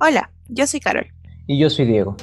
Hola, 0.00 0.32
yo 0.48 0.66
soy 0.66 0.80
Carol. 0.80 1.06
Y 1.46 1.56
yo 1.56 1.70
soy 1.70 1.86
Diego. 1.86 2.16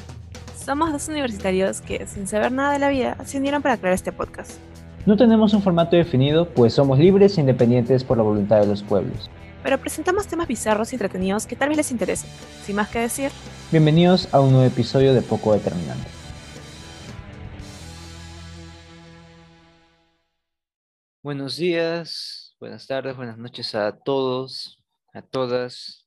Somos 0.57 0.91
dos 0.91 1.07
universitarios 1.07 1.79
que, 1.79 2.05
sin 2.05 2.27
saber 2.27 2.51
nada 2.51 2.73
de 2.73 2.79
la 2.79 2.89
vida, 2.89 3.15
se 3.23 3.37
unieron 3.37 3.61
para 3.61 3.77
crear 3.77 3.93
este 3.93 4.11
podcast. 4.11 4.59
No 5.05 5.15
tenemos 5.15 5.53
un 5.53 5.61
formato 5.61 5.95
definido, 5.95 6.49
pues 6.49 6.73
somos 6.73 6.99
libres 6.99 7.37
e 7.37 7.41
independientes 7.41 8.03
por 8.03 8.17
la 8.17 8.23
voluntad 8.23 8.59
de 8.59 8.67
los 8.67 8.83
pueblos. 8.83 9.29
Pero 9.63 9.77
presentamos 9.77 10.27
temas 10.27 10.49
bizarros 10.49 10.91
y 10.91 10.95
entretenidos 10.95 11.47
que 11.47 11.55
tal 11.55 11.69
vez 11.69 11.77
les 11.77 11.91
interesen. 11.91 12.29
Sin 12.65 12.75
más 12.75 12.89
que 12.89 12.99
decir, 12.99 13.31
Bienvenidos 13.71 14.27
a 14.33 14.41
un 14.41 14.51
nuevo 14.51 14.67
episodio 14.67 15.13
de 15.13 15.21
Poco 15.21 15.53
Determinante. 15.53 16.09
Buenos 21.23 21.55
días, 21.55 22.53
buenas 22.59 22.85
tardes, 22.85 23.15
buenas 23.15 23.37
noches 23.37 23.73
a 23.75 23.97
todos, 23.97 24.83
a 25.13 25.21
todas. 25.21 26.00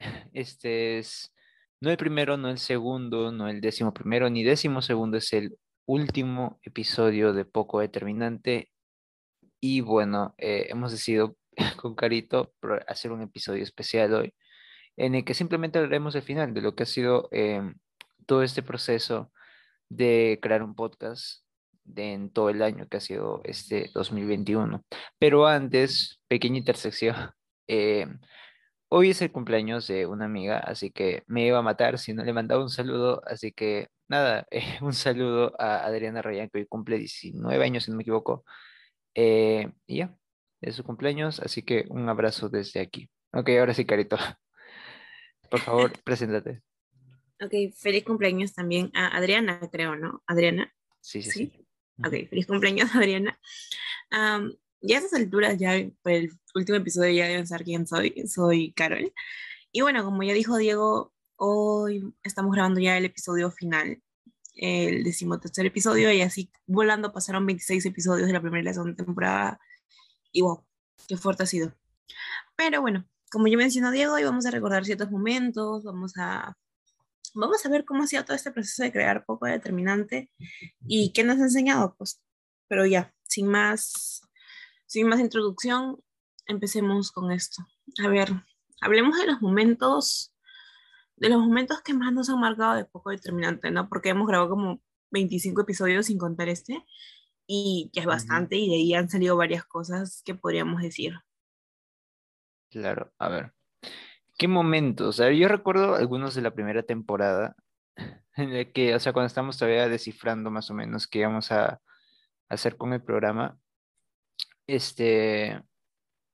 Este 0.32 0.98
es 0.98 1.32
no 1.80 1.90
el 1.90 1.96
primero, 1.96 2.36
no 2.36 2.50
el 2.50 2.58
segundo, 2.58 3.30
no 3.30 3.48
el 3.48 3.60
décimo 3.60 3.94
primero, 3.94 4.28
ni 4.30 4.42
décimo 4.42 4.82
segundo, 4.82 5.16
es 5.18 5.32
el 5.32 5.58
último 5.86 6.58
episodio 6.64 7.32
de 7.32 7.44
Poco 7.44 7.80
Determinante. 7.80 8.70
Y 9.60 9.80
bueno, 9.80 10.34
eh, 10.38 10.66
hemos 10.70 10.92
decidido 10.92 11.36
con 11.76 11.94
Carito 11.94 12.52
hacer 12.88 13.12
un 13.12 13.22
episodio 13.22 13.62
especial 13.62 14.14
hoy, 14.14 14.34
en 14.96 15.14
el 15.14 15.24
que 15.24 15.34
simplemente 15.34 15.78
hablaremos 15.78 16.14
del 16.14 16.22
final, 16.22 16.54
de 16.54 16.62
lo 16.62 16.74
que 16.74 16.82
ha 16.84 16.86
sido 16.86 17.28
em, 17.32 17.74
todo 18.26 18.42
este 18.42 18.62
proceso 18.62 19.32
de 19.88 20.38
crear 20.42 20.62
un 20.62 20.74
podcast 20.74 21.44
de, 21.84 22.12
en 22.12 22.30
todo 22.30 22.50
el 22.50 22.62
año 22.62 22.88
que 22.88 22.98
ha 22.98 23.00
sido 23.00 23.40
este 23.44 23.90
2021. 23.94 24.84
Pero 25.18 25.46
antes, 25.46 26.20
pequeña 26.28 26.58
intersección. 26.58 27.16
em, 27.68 28.18
Hoy 28.90 29.10
es 29.10 29.20
el 29.20 29.30
cumpleaños 29.30 29.86
de 29.86 30.06
una 30.06 30.24
amiga, 30.24 30.58
así 30.60 30.90
que 30.90 31.22
me 31.26 31.46
iba 31.46 31.58
a 31.58 31.62
matar 31.62 31.98
si 31.98 32.14
no 32.14 32.24
le 32.24 32.32
mandaba 32.32 32.62
un 32.62 32.70
saludo. 32.70 33.22
Así 33.26 33.52
que 33.52 33.88
nada, 34.08 34.46
eh, 34.50 34.78
un 34.80 34.94
saludo 34.94 35.52
a 35.60 35.84
Adriana 35.84 36.22
Rayán, 36.22 36.48
que 36.48 36.60
hoy 36.60 36.66
cumple 36.66 36.98
19 36.98 37.62
años, 37.62 37.84
si 37.84 37.90
no 37.90 37.98
me 37.98 38.02
equivoco. 38.02 38.44
Eh, 39.14 39.70
y 39.86 39.98
ya, 39.98 40.16
es 40.62 40.76
su 40.76 40.84
cumpleaños, 40.84 41.38
así 41.40 41.62
que 41.62 41.84
un 41.90 42.08
abrazo 42.08 42.48
desde 42.48 42.80
aquí. 42.80 43.10
Ok, 43.32 43.50
ahora 43.58 43.74
sí, 43.74 43.84
Carito. 43.84 44.16
Por 45.50 45.60
favor, 45.60 45.92
preséntate. 46.04 46.62
ok, 47.42 47.74
feliz 47.76 48.04
cumpleaños 48.04 48.54
también 48.54 48.90
a 48.94 49.08
Adriana, 49.08 49.60
creo, 49.70 49.96
¿no? 49.96 50.22
Adriana, 50.26 50.72
Sí, 51.00 51.22
sí, 51.22 51.30
sí. 51.30 51.52
¿sí? 51.54 51.66
Ok, 52.04 52.28
feliz 52.30 52.46
cumpleaños, 52.46 52.94
Adriana. 52.94 53.38
Ya 54.80 54.96
a 54.96 55.00
estas 55.00 55.20
alturas, 55.20 55.58
ya 55.58 55.72
por 56.02 56.12
el 56.12 56.30
último 56.54 56.78
episodio 56.78 57.12
ya 57.12 57.26
deben 57.26 57.46
saber 57.46 57.64
quién 57.64 57.86
soy. 57.86 58.14
Soy 58.28 58.72
Carol. 58.72 59.12
Y 59.72 59.80
bueno, 59.82 60.04
como 60.04 60.22
ya 60.22 60.32
dijo 60.34 60.56
Diego, 60.56 61.12
hoy 61.36 62.14
estamos 62.22 62.52
grabando 62.52 62.80
ya 62.80 62.96
el 62.96 63.04
episodio 63.04 63.50
final, 63.50 64.02
el 64.54 65.04
decimotercer 65.04 65.66
episodio, 65.66 66.12
y 66.12 66.22
así 66.22 66.50
volando 66.66 67.12
pasaron 67.12 67.46
26 67.46 67.86
episodios 67.86 68.26
de 68.26 68.32
la 68.32 68.40
primera 68.40 68.62
y 68.62 68.64
la 68.64 68.74
segunda 68.74 68.96
temporada. 69.04 69.60
Y 70.32 70.42
wow, 70.42 70.64
qué 71.08 71.16
fuerte 71.16 71.44
ha 71.44 71.46
sido. 71.46 71.74
Pero 72.56 72.80
bueno, 72.80 73.08
como 73.30 73.46
ya 73.48 73.56
mencionó 73.56 73.90
Diego, 73.90 74.14
hoy 74.14 74.24
vamos 74.24 74.46
a 74.46 74.50
recordar 74.50 74.84
ciertos 74.84 75.10
momentos, 75.10 75.84
vamos 75.84 76.14
a, 76.18 76.56
vamos 77.34 77.64
a 77.64 77.68
ver 77.68 77.84
cómo 77.84 78.02
ha 78.04 78.06
sido 78.06 78.24
todo 78.24 78.36
este 78.36 78.50
proceso 78.52 78.82
de 78.82 78.92
crear 78.92 79.24
poco 79.24 79.46
determinante 79.46 80.30
y 80.86 81.12
qué 81.12 81.24
nos 81.24 81.38
ha 81.38 81.42
enseñado, 81.42 81.94
pues. 81.96 82.20
Pero 82.68 82.86
ya, 82.86 83.14
sin 83.24 83.48
más, 83.48 84.22
sin 84.88 85.06
más 85.06 85.20
introducción, 85.20 86.02
empecemos 86.46 87.12
con 87.12 87.30
esto. 87.30 87.62
A 88.02 88.08
ver, 88.08 88.30
hablemos 88.80 89.16
de 89.18 89.26
los 89.26 89.40
momentos, 89.42 90.34
de 91.16 91.28
los 91.28 91.38
momentos 91.38 91.82
que 91.82 91.92
más 91.92 92.12
nos 92.12 92.30
han 92.30 92.40
marcado 92.40 92.74
de 92.74 92.86
poco 92.86 93.10
determinante, 93.10 93.70
¿no? 93.70 93.88
Porque 93.88 94.08
hemos 94.08 94.26
grabado 94.26 94.50
como 94.50 94.80
25 95.10 95.60
episodios 95.60 96.06
sin 96.06 96.18
contar 96.18 96.48
este, 96.48 96.84
y 97.46 97.90
ya 97.92 98.02
es 98.02 98.06
bastante, 98.06 98.56
y 98.56 98.68
de 98.68 98.76
ahí 98.76 98.94
han 98.94 99.10
salido 99.10 99.36
varias 99.36 99.64
cosas 99.64 100.22
que 100.24 100.34
podríamos 100.34 100.80
decir. 100.80 101.14
Claro, 102.70 103.12
a 103.18 103.28
ver. 103.28 103.52
¿Qué 104.38 104.48
momentos? 104.48 105.20
A 105.20 105.26
ver, 105.26 105.34
yo 105.34 105.48
recuerdo 105.48 105.96
algunos 105.96 106.34
de 106.34 106.42
la 106.42 106.54
primera 106.54 106.82
temporada, 106.82 107.56
en 108.36 108.54
el 108.54 108.72
que, 108.72 108.94
o 108.94 109.00
sea, 109.00 109.12
cuando 109.12 109.26
estamos 109.26 109.58
todavía 109.58 109.88
descifrando 109.88 110.50
más 110.50 110.70
o 110.70 110.74
menos 110.74 111.06
qué 111.06 111.20
íbamos 111.20 111.52
a 111.52 111.82
hacer 112.48 112.78
con 112.78 112.94
el 112.94 113.02
programa, 113.02 113.58
este, 114.68 115.60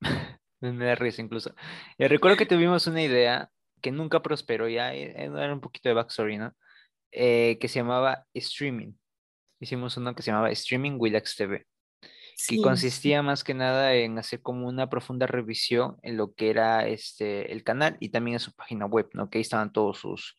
me 0.60 0.84
da 0.84 0.94
risa 0.94 1.22
incluso. 1.22 1.54
Eh, 1.96 2.08
recuerdo 2.08 2.36
que 2.36 2.46
tuvimos 2.46 2.86
una 2.86 3.02
idea 3.02 3.50
que 3.80 3.90
nunca 3.90 4.22
prosperó, 4.22 4.68
ya 4.68 4.94
eh, 4.94 5.14
eh, 5.16 5.24
era 5.24 5.54
un 5.54 5.60
poquito 5.60 5.88
de 5.88 5.94
backstory, 5.94 6.38
¿no? 6.38 6.54
Eh, 7.12 7.58
que 7.60 7.68
se 7.68 7.80
llamaba 7.80 8.26
streaming. 8.34 8.92
Hicimos 9.60 9.96
uno 9.96 10.14
que 10.14 10.22
se 10.22 10.30
llamaba 10.30 10.50
Streaming 10.50 10.96
Willax 10.98 11.36
TV 11.36 11.66
que 12.48 12.60
consistía 12.60 13.22
más 13.22 13.44
que 13.44 13.54
nada 13.54 13.94
en 13.94 14.18
hacer 14.18 14.42
como 14.42 14.66
una 14.66 14.88
profunda 14.90 15.26
revisión 15.26 15.96
en 16.02 16.16
lo 16.16 16.34
que 16.34 16.50
era 16.50 16.86
este, 16.86 17.52
el 17.52 17.62
canal 17.62 17.96
y 18.00 18.10
también 18.10 18.34
en 18.34 18.40
su 18.40 18.52
página 18.52 18.86
web, 18.86 19.08
¿no? 19.12 19.30
Que 19.30 19.38
ahí 19.38 19.42
estaban 19.42 19.72
todos 19.72 19.98
sus 19.98 20.36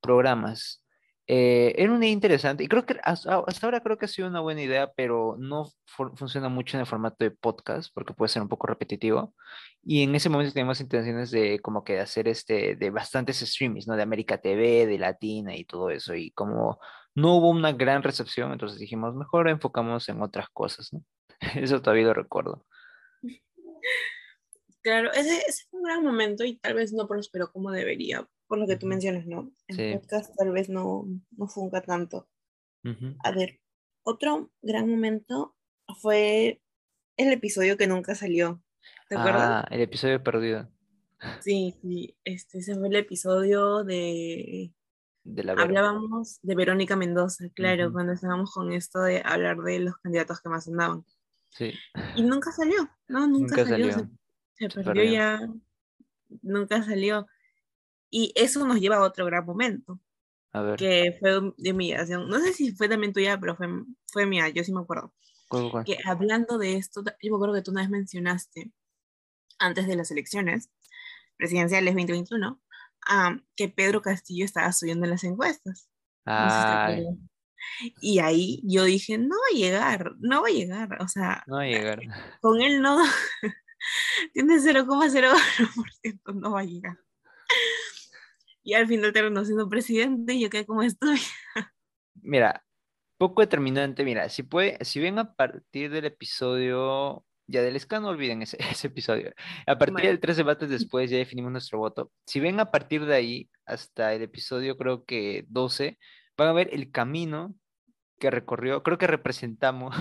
programas. 0.00 0.83
Eh, 1.26 1.74
era 1.78 1.90
una 1.90 2.04
idea 2.04 2.12
interesante 2.12 2.64
y 2.64 2.68
creo 2.68 2.84
que 2.84 3.00
hasta, 3.02 3.38
hasta 3.46 3.66
ahora 3.66 3.80
creo 3.80 3.96
que 3.96 4.04
ha 4.04 4.08
sido 4.08 4.28
una 4.28 4.40
buena 4.40 4.60
idea, 4.60 4.92
pero 4.94 5.36
no 5.38 5.64
fu- 5.86 6.14
funciona 6.16 6.50
mucho 6.50 6.76
en 6.76 6.82
el 6.82 6.86
formato 6.86 7.24
de 7.24 7.30
podcast 7.30 7.90
porque 7.94 8.12
puede 8.12 8.28
ser 8.28 8.42
un 8.42 8.48
poco 8.48 8.66
repetitivo. 8.66 9.34
Y 9.82 10.02
en 10.02 10.14
ese 10.14 10.28
momento 10.28 10.52
teníamos 10.52 10.80
intenciones 10.80 11.30
de 11.30 11.60
como 11.60 11.82
que 11.82 11.98
hacer 11.98 12.28
este, 12.28 12.76
de 12.76 12.90
bastantes 12.90 13.38
streamings, 13.40 13.86
¿no? 13.86 13.96
De 13.96 14.02
América 14.02 14.38
TV, 14.38 14.86
de 14.86 14.98
Latina 14.98 15.56
y 15.56 15.64
todo 15.64 15.88
eso. 15.90 16.14
Y 16.14 16.30
como 16.32 16.78
no 17.14 17.36
hubo 17.36 17.48
una 17.50 17.72
gran 17.72 18.02
recepción, 18.02 18.52
entonces 18.52 18.78
dijimos, 18.78 19.14
mejor 19.14 19.48
enfocamos 19.48 20.08
en 20.10 20.20
otras 20.20 20.48
cosas, 20.50 20.92
¿no? 20.92 21.02
Eso 21.56 21.80
todavía 21.80 22.04
lo 22.06 22.14
recuerdo. 22.14 22.66
claro, 24.82 25.10
ese, 25.12 25.38
ese 25.46 25.64
fue 25.70 25.80
un 25.80 25.84
gran 25.84 26.02
momento 26.02 26.44
y 26.44 26.56
tal 26.56 26.74
vez 26.74 26.92
no 26.92 27.06
prosperó 27.08 27.50
como 27.50 27.70
debería, 27.70 28.26
por 28.46 28.58
lo 28.58 28.66
que 28.66 28.76
tú 28.76 28.86
mencionas, 28.86 29.26
¿no? 29.26 29.50
En 29.68 29.76
Sí. 29.76 29.92
podcast 29.98 30.34
tal 30.36 30.52
vez 30.52 30.68
no, 30.68 31.06
no 31.36 31.46
funca 31.48 31.80
tanto. 31.82 32.28
A 33.24 33.30
ver, 33.32 33.60
otro 34.02 34.50
gran 34.60 34.88
momento 34.90 35.56
fue 36.02 36.60
el 37.16 37.32
episodio 37.32 37.76
que 37.78 37.86
nunca 37.86 38.14
salió. 38.14 38.62
¿Te 39.08 39.16
acuerdas? 39.16 39.64
Ah, 39.64 39.68
el 39.70 39.80
episodio 39.80 40.22
perdido 40.22 40.70
Sí, 41.40 41.74
sí, 41.80 42.14
este 42.24 42.58
ese 42.58 42.74
fue 42.74 42.88
el 42.88 42.96
episodio 42.96 43.82
de... 43.84 44.74
de 45.22 45.42
la. 45.44 45.52
Hablábamos 45.54 46.38
de 46.42 46.54
Verónica 46.54 46.96
Mendoza, 46.96 47.46
claro, 47.54 47.90
cuando 47.92 48.12
estábamos 48.12 48.52
con 48.52 48.70
esto 48.72 49.00
de 49.00 49.22
hablar 49.24 49.56
de 49.58 49.78
los 49.78 49.96
candidatos 49.98 50.42
que 50.42 50.50
más 50.50 50.68
andaban. 50.68 51.06
Sí, 51.48 51.72
Y 52.16 52.22
nunca 52.24 52.52
salió, 52.52 52.90
¿no? 53.08 53.26
Nunca, 53.26 53.56
nunca 53.56 53.64
salió. 53.70 53.92
salió. 53.92 54.10
Se, 54.52 54.64
se 54.66 54.70
se 54.70 54.74
perdió 54.84 54.92
perdió. 55.02 55.12
ya, 55.12 55.40
nunca 56.42 56.82
salió. 56.82 57.26
Y 58.16 58.32
eso 58.36 58.64
nos 58.64 58.78
lleva 58.78 58.98
a 58.98 59.02
otro 59.02 59.26
gran 59.26 59.44
momento, 59.44 59.98
A 60.52 60.62
ver, 60.62 60.76
que 60.76 61.16
fue 61.18 61.52
de 61.56 61.72
humillación. 61.72 62.28
No 62.28 62.38
sé 62.38 62.52
si 62.52 62.70
fue 62.70 62.88
también 62.88 63.12
tuya, 63.12 63.40
pero 63.40 63.56
fue, 63.56 63.66
fue 64.06 64.24
mía, 64.24 64.48
yo 64.50 64.62
sí 64.62 64.72
me 64.72 64.82
acuerdo. 64.82 65.12
¿cuál, 65.48 65.68
cuál? 65.68 65.84
Que 65.84 65.98
hablando 66.06 66.56
de 66.56 66.76
esto, 66.76 67.02
yo 67.02 67.32
me 67.32 67.36
acuerdo 67.36 67.56
que 67.56 67.62
tú 67.62 67.72
una 67.72 67.80
vez 67.80 67.90
mencionaste, 67.90 68.70
antes 69.58 69.88
de 69.88 69.96
las 69.96 70.12
elecciones 70.12 70.70
presidenciales 71.36 71.92
2021, 71.92 72.62
ah, 73.08 73.36
que 73.56 73.68
Pedro 73.68 74.00
Castillo 74.00 74.44
estaba 74.44 74.72
subiendo 74.72 75.06
en 75.06 75.10
las 75.10 75.24
encuestas. 75.24 75.88
No 76.24 76.50
sé 76.50 76.56
si 76.56 76.62
Ay. 76.62 77.06
Y 78.00 78.20
ahí 78.20 78.60
yo 78.62 78.84
dije, 78.84 79.18
no 79.18 79.34
va 79.34 79.56
a 79.56 79.58
llegar, 79.58 80.12
no 80.20 80.42
va 80.42 80.48
a 80.48 80.52
llegar. 80.52 81.02
O 81.02 81.08
sea, 81.08 81.42
no 81.48 81.56
va 81.56 81.62
a 81.62 81.66
llegar. 81.66 82.00
con 82.40 82.62
él 82.62 82.80
no, 82.80 83.02
tiene 84.32 84.54
0,01%, 84.58 86.34
no 86.34 86.52
va 86.52 86.60
a 86.60 86.64
llegar. 86.64 86.96
Y 88.64 88.74
al 88.74 88.88
final 88.88 89.12
terminó 89.12 89.44
siendo 89.44 89.68
presidente 89.68 90.32
y 90.34 90.40
yo 90.40 90.50
quedé 90.50 90.64
como 90.66 90.82
estoy. 90.82 91.18
Mira, 92.22 92.64
poco 93.18 93.42
determinante, 93.42 94.04
mira, 94.04 94.28
si 94.28 94.42
puede, 94.42 94.82
si 94.84 95.00
ven 95.00 95.18
a 95.18 95.34
partir 95.34 95.90
del 95.90 96.06
episodio, 96.06 97.24
ya 97.46 97.62
del 97.62 97.78
SCA 97.78 98.00
no 98.00 98.08
olviden 98.08 98.42
ese, 98.42 98.56
ese 98.70 98.86
episodio, 98.88 99.32
a 99.66 99.78
partir 99.78 99.94
Bueno. 99.94 100.08
del 100.08 100.20
tres 100.20 100.36
debates 100.36 100.70
después 100.70 101.10
ya 101.10 101.18
definimos 101.18 101.52
nuestro 101.52 101.78
voto, 101.78 102.10
si 102.26 102.40
ven 102.40 102.60
a 102.60 102.70
partir 102.70 103.04
de 103.04 103.14
ahí 103.14 103.50
hasta 103.66 104.14
el 104.14 104.22
episodio 104.22 104.76
creo 104.76 105.04
que 105.04 105.44
12, 105.48 105.98
van 106.36 106.48
a 106.48 106.52
ver 106.52 106.70
el 106.72 106.90
camino 106.90 107.54
que 108.18 108.30
recorrió, 108.30 108.82
creo 108.82 108.98
que 108.98 109.06
representamos 109.06 109.94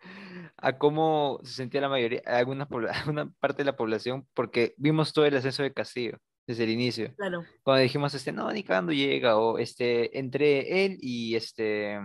a 0.56 0.78
cómo 0.78 1.40
se 1.42 1.54
sentía 1.54 1.80
la 1.80 1.88
mayoría, 1.88 2.22
alguna, 2.26 2.68
alguna 2.92 3.30
parte 3.40 3.58
de 3.58 3.66
la 3.66 3.76
población, 3.76 4.28
porque 4.34 4.74
vimos 4.76 5.12
todo 5.12 5.26
el 5.26 5.36
ascenso 5.36 5.62
de 5.62 5.72
Castillo 5.72 6.18
desde 6.46 6.64
el 6.64 6.70
inicio 6.70 7.14
Claro, 7.16 7.44
cuando 7.62 7.82
dijimos, 7.82 8.14
este, 8.14 8.32
no, 8.32 8.50
ni 8.52 8.62
cagando 8.62 8.92
llega, 8.92 9.36
o 9.36 9.58
este, 9.58 10.18
entre 10.18 10.84
él 10.84 10.98
y 11.00 11.36
este, 11.36 11.98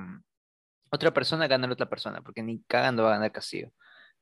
otra 0.92 1.14
persona 1.14 1.48
gana 1.48 1.68
la 1.68 1.74
otra 1.74 1.90
persona, 1.90 2.22
porque 2.22 2.42
ni 2.44 2.62
cagando 2.64 3.04
va 3.04 3.10
a 3.10 3.14
ganar 3.14 3.32
Castillo. 3.32 3.72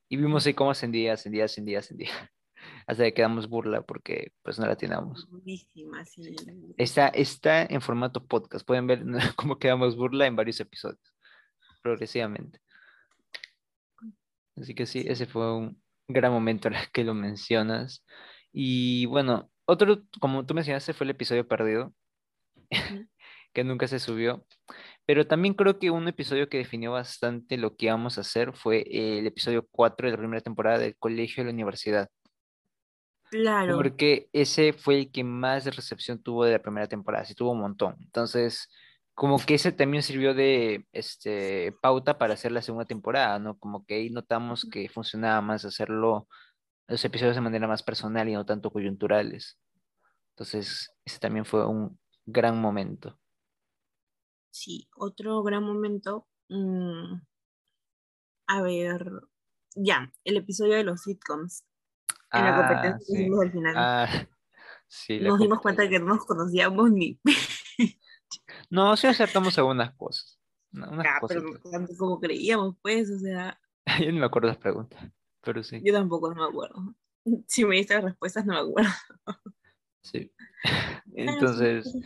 Y 0.08 0.16
vimos 0.16 0.46
ahí 0.46 0.54
cómo 0.54 0.70
ascendía, 0.70 1.14
ascendía, 1.14 1.44
ascendía, 1.44 1.78
ascendía. 1.80 2.10
Hasta 2.86 3.04
que 3.04 3.14
quedamos 3.14 3.48
burla 3.48 3.82
porque 3.82 4.32
pues 4.42 4.58
no 4.58 4.66
la 4.66 4.76
teníamos. 4.76 5.28
Buenísima, 5.30 6.04
sí. 6.04 6.34
Está, 6.76 7.08
está 7.08 7.62
en 7.62 7.80
formato 7.80 8.26
podcast. 8.26 8.66
Pueden 8.66 8.86
ver 8.86 9.04
cómo 9.36 9.58
quedamos 9.58 9.96
burla 9.96 10.26
en 10.26 10.36
varios 10.36 10.60
episodios, 10.60 11.14
progresivamente. 11.82 12.60
Así 14.56 14.74
que 14.74 14.86
sí, 14.86 15.04
ese 15.06 15.26
fue 15.26 15.56
un 15.56 15.80
gran 16.08 16.32
momento 16.32 16.68
en 16.68 16.74
el 16.74 16.90
que 16.90 17.04
lo 17.04 17.14
mencionas. 17.14 18.04
Y 18.52 19.06
bueno, 19.06 19.50
otro, 19.68 20.02
como 20.20 20.46
tú 20.46 20.54
mencionaste, 20.54 20.94
fue 20.94 21.04
el 21.04 21.10
episodio 21.10 21.46
perdido, 21.46 21.92
que 23.52 23.64
nunca 23.64 23.86
se 23.86 23.98
subió. 23.98 24.46
Pero 25.04 25.26
también 25.26 25.54
creo 25.54 25.78
que 25.78 25.90
un 25.90 26.08
episodio 26.08 26.48
que 26.48 26.58
definió 26.58 26.92
bastante 26.92 27.58
lo 27.58 27.76
que 27.76 27.86
íbamos 27.86 28.16
a 28.16 28.22
hacer 28.22 28.54
fue 28.54 28.84
el 28.90 29.26
episodio 29.26 29.66
4 29.70 30.06
de 30.06 30.12
la 30.12 30.18
primera 30.18 30.40
temporada 30.40 30.78
del 30.78 30.96
colegio 30.96 31.42
de 31.42 31.50
la 31.50 31.54
universidad. 31.54 32.08
Claro. 33.30 33.76
Porque 33.76 34.30
ese 34.32 34.72
fue 34.72 35.00
el 35.00 35.12
que 35.12 35.22
más 35.22 35.66
recepción 35.76 36.22
tuvo 36.22 36.46
de 36.46 36.52
la 36.52 36.62
primera 36.62 36.86
temporada, 36.86 37.26
sí 37.26 37.34
tuvo 37.34 37.52
un 37.52 37.60
montón. 37.60 37.96
Entonces, 38.00 38.70
como 39.14 39.38
que 39.38 39.54
ese 39.54 39.72
también 39.72 40.02
sirvió 40.02 40.32
de 40.32 40.86
este, 40.92 41.74
pauta 41.82 42.16
para 42.16 42.34
hacer 42.34 42.52
la 42.52 42.62
segunda 42.62 42.86
temporada, 42.86 43.38
¿no? 43.38 43.58
Como 43.58 43.84
que 43.84 43.96
ahí 43.96 44.08
notamos 44.08 44.66
que 44.70 44.88
funcionaba 44.88 45.42
más 45.42 45.66
hacerlo 45.66 46.26
los 46.88 47.04
episodios 47.04 47.36
de 47.36 47.40
manera 47.42 47.68
más 47.68 47.82
personal 47.82 48.28
y 48.28 48.32
no 48.34 48.44
tanto 48.46 48.70
coyunturales. 48.70 49.58
Entonces, 50.30 50.90
ese 51.04 51.18
también 51.18 51.44
fue 51.44 51.66
un 51.66 51.98
gran 52.26 52.60
momento. 52.60 53.18
Sí, 54.50 54.88
otro 54.96 55.42
gran 55.42 55.62
momento. 55.62 56.26
mm, 56.48 57.20
a 58.46 58.62
ver, 58.62 59.10
ya, 59.74 60.10
el 60.24 60.36
episodio 60.38 60.74
de 60.76 60.84
los 60.84 61.02
sitcoms. 61.02 61.64
En 62.32 62.44
la 62.44 62.50
Ah, 62.50 62.56
competencia 62.56 62.98
que 62.98 63.04
sí. 63.04 63.12
hicimos 63.14 63.40
al 63.40 63.52
final. 63.52 63.74
Ah, 63.76 64.06
sí, 64.88 65.20
Nos 65.20 65.38
dimos 65.38 65.60
cuenta 65.60 65.82
de 65.82 65.90
que 65.90 65.98
no 65.98 66.06
nos 66.06 66.24
conocíamos 66.26 66.90
ni. 66.90 67.20
No, 68.70 68.96
sí 68.96 69.06
acertamos 69.06 69.56
algunas 69.58 69.94
cosas. 69.94 70.38
Unas 70.72 71.06
Ah, 71.06 71.20
pero 71.26 71.42
cositas. 71.42 71.64
no 71.64 71.70
tanto 71.70 71.92
como 71.96 72.20
creíamos, 72.20 72.76
pues, 72.82 73.10
o 73.10 73.18
sea, 73.18 73.58
Yo 74.04 74.12
no 74.12 74.20
me 74.20 74.26
acuerdo 74.26 74.48
las 74.48 74.58
preguntas, 74.58 75.02
pero 75.42 75.62
sí, 75.62 75.80
yo 75.84 75.92
tampoco 75.92 76.32
no 76.32 76.42
me 76.42 76.48
acuerdo. 76.48 76.94
Si 77.46 77.62
me 77.64 77.76
diste 77.76 77.94
las 77.94 78.04
respuestas, 78.04 78.46
no 78.46 78.54
me 78.54 78.60
acuerdo. 78.60 78.90
sí. 80.02 80.30
Sí, 81.10 81.24
Entonces, 81.26 81.96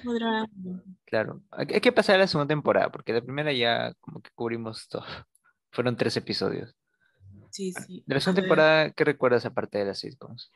claro, 1.04 1.42
hay 1.50 1.80
que 1.80 1.92
pasar 1.92 2.14
a 2.16 2.18
la 2.20 2.26
segunda 2.26 2.48
temporada, 2.48 2.90
porque 2.90 3.12
la 3.12 3.20
primera 3.20 3.52
ya 3.52 3.92
como 4.00 4.20
que 4.22 4.30
cubrimos 4.34 4.88
todo. 4.88 5.04
Fueron 5.70 5.96
tres 5.96 6.16
episodios. 6.16 6.74
Sí, 7.50 7.72
sí. 7.72 8.02
De 8.06 8.14
la 8.14 8.20
segunda 8.20 8.40
temporada, 8.42 8.90
¿qué 8.92 9.04
recuerdas 9.04 9.44
aparte 9.44 9.78
de 9.78 9.86
las 9.86 9.98
sitcoms? 9.98 10.50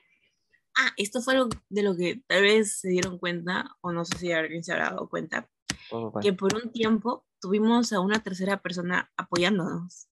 Ah, 0.76 0.90
esto 0.96 1.20
fue 1.20 1.34
algo 1.34 1.48
de 1.68 1.82
lo 1.82 1.96
que 1.96 2.22
tal 2.26 2.42
vez 2.42 2.78
se 2.80 2.88
dieron 2.88 3.18
cuenta, 3.18 3.66
o 3.80 3.92
no 3.92 4.04
sé 4.04 4.16
si 4.18 4.32
alguien 4.32 4.62
se 4.64 4.72
habrá 4.72 4.90
dado 4.90 5.08
cuenta, 5.08 5.48
Oh, 5.90 6.10
bueno. 6.10 6.20
que 6.22 6.32
por 6.32 6.54
un 6.54 6.72
tiempo 6.72 7.26
tuvimos 7.40 7.92
a 7.92 8.00
una 8.00 8.22
tercera 8.22 8.62
persona 8.62 9.10
apoyándonos. 9.16 10.08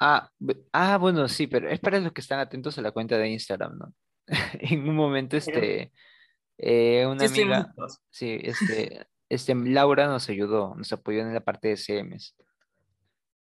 Ah, 0.00 0.30
ah, 0.72 0.98
bueno, 0.98 1.28
sí, 1.28 1.46
pero 1.46 1.68
es 1.68 1.80
para 1.80 2.00
los 2.00 2.12
que 2.12 2.20
están 2.20 2.40
atentos 2.40 2.76
a 2.78 2.82
la 2.82 2.92
cuenta 2.92 3.16
de 3.18 3.28
Instagram, 3.30 3.78
¿no? 3.78 3.94
En 4.60 4.88
un 4.88 4.96
momento, 4.96 5.36
este, 5.36 5.92
eh, 6.58 7.06
una 7.06 7.28
Sí, 7.28 7.42
amiga, 7.42 7.72
sí, 8.10 8.38
este, 8.42 9.06
este, 9.28 9.54
Laura 9.54 10.06
nos 10.08 10.28
ayudó, 10.28 10.74
nos 10.76 10.92
apoyó 10.92 11.20
en 11.20 11.34
la 11.34 11.40
parte 11.40 11.68
de 11.68 11.76
CMs. 11.76 12.36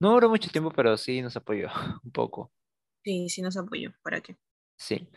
No 0.00 0.12
duró 0.12 0.28
mucho 0.28 0.50
tiempo, 0.50 0.70
pero 0.72 0.96
sí 0.96 1.22
nos 1.22 1.36
apoyó 1.36 1.68
un 2.04 2.12
poco, 2.12 2.52
Sí, 3.04 3.28
sí 3.28 3.42
nos 3.42 3.56
apoyó. 3.56 3.92
¿Para 4.02 4.20
qué? 4.20 4.36
sí. 4.76 5.08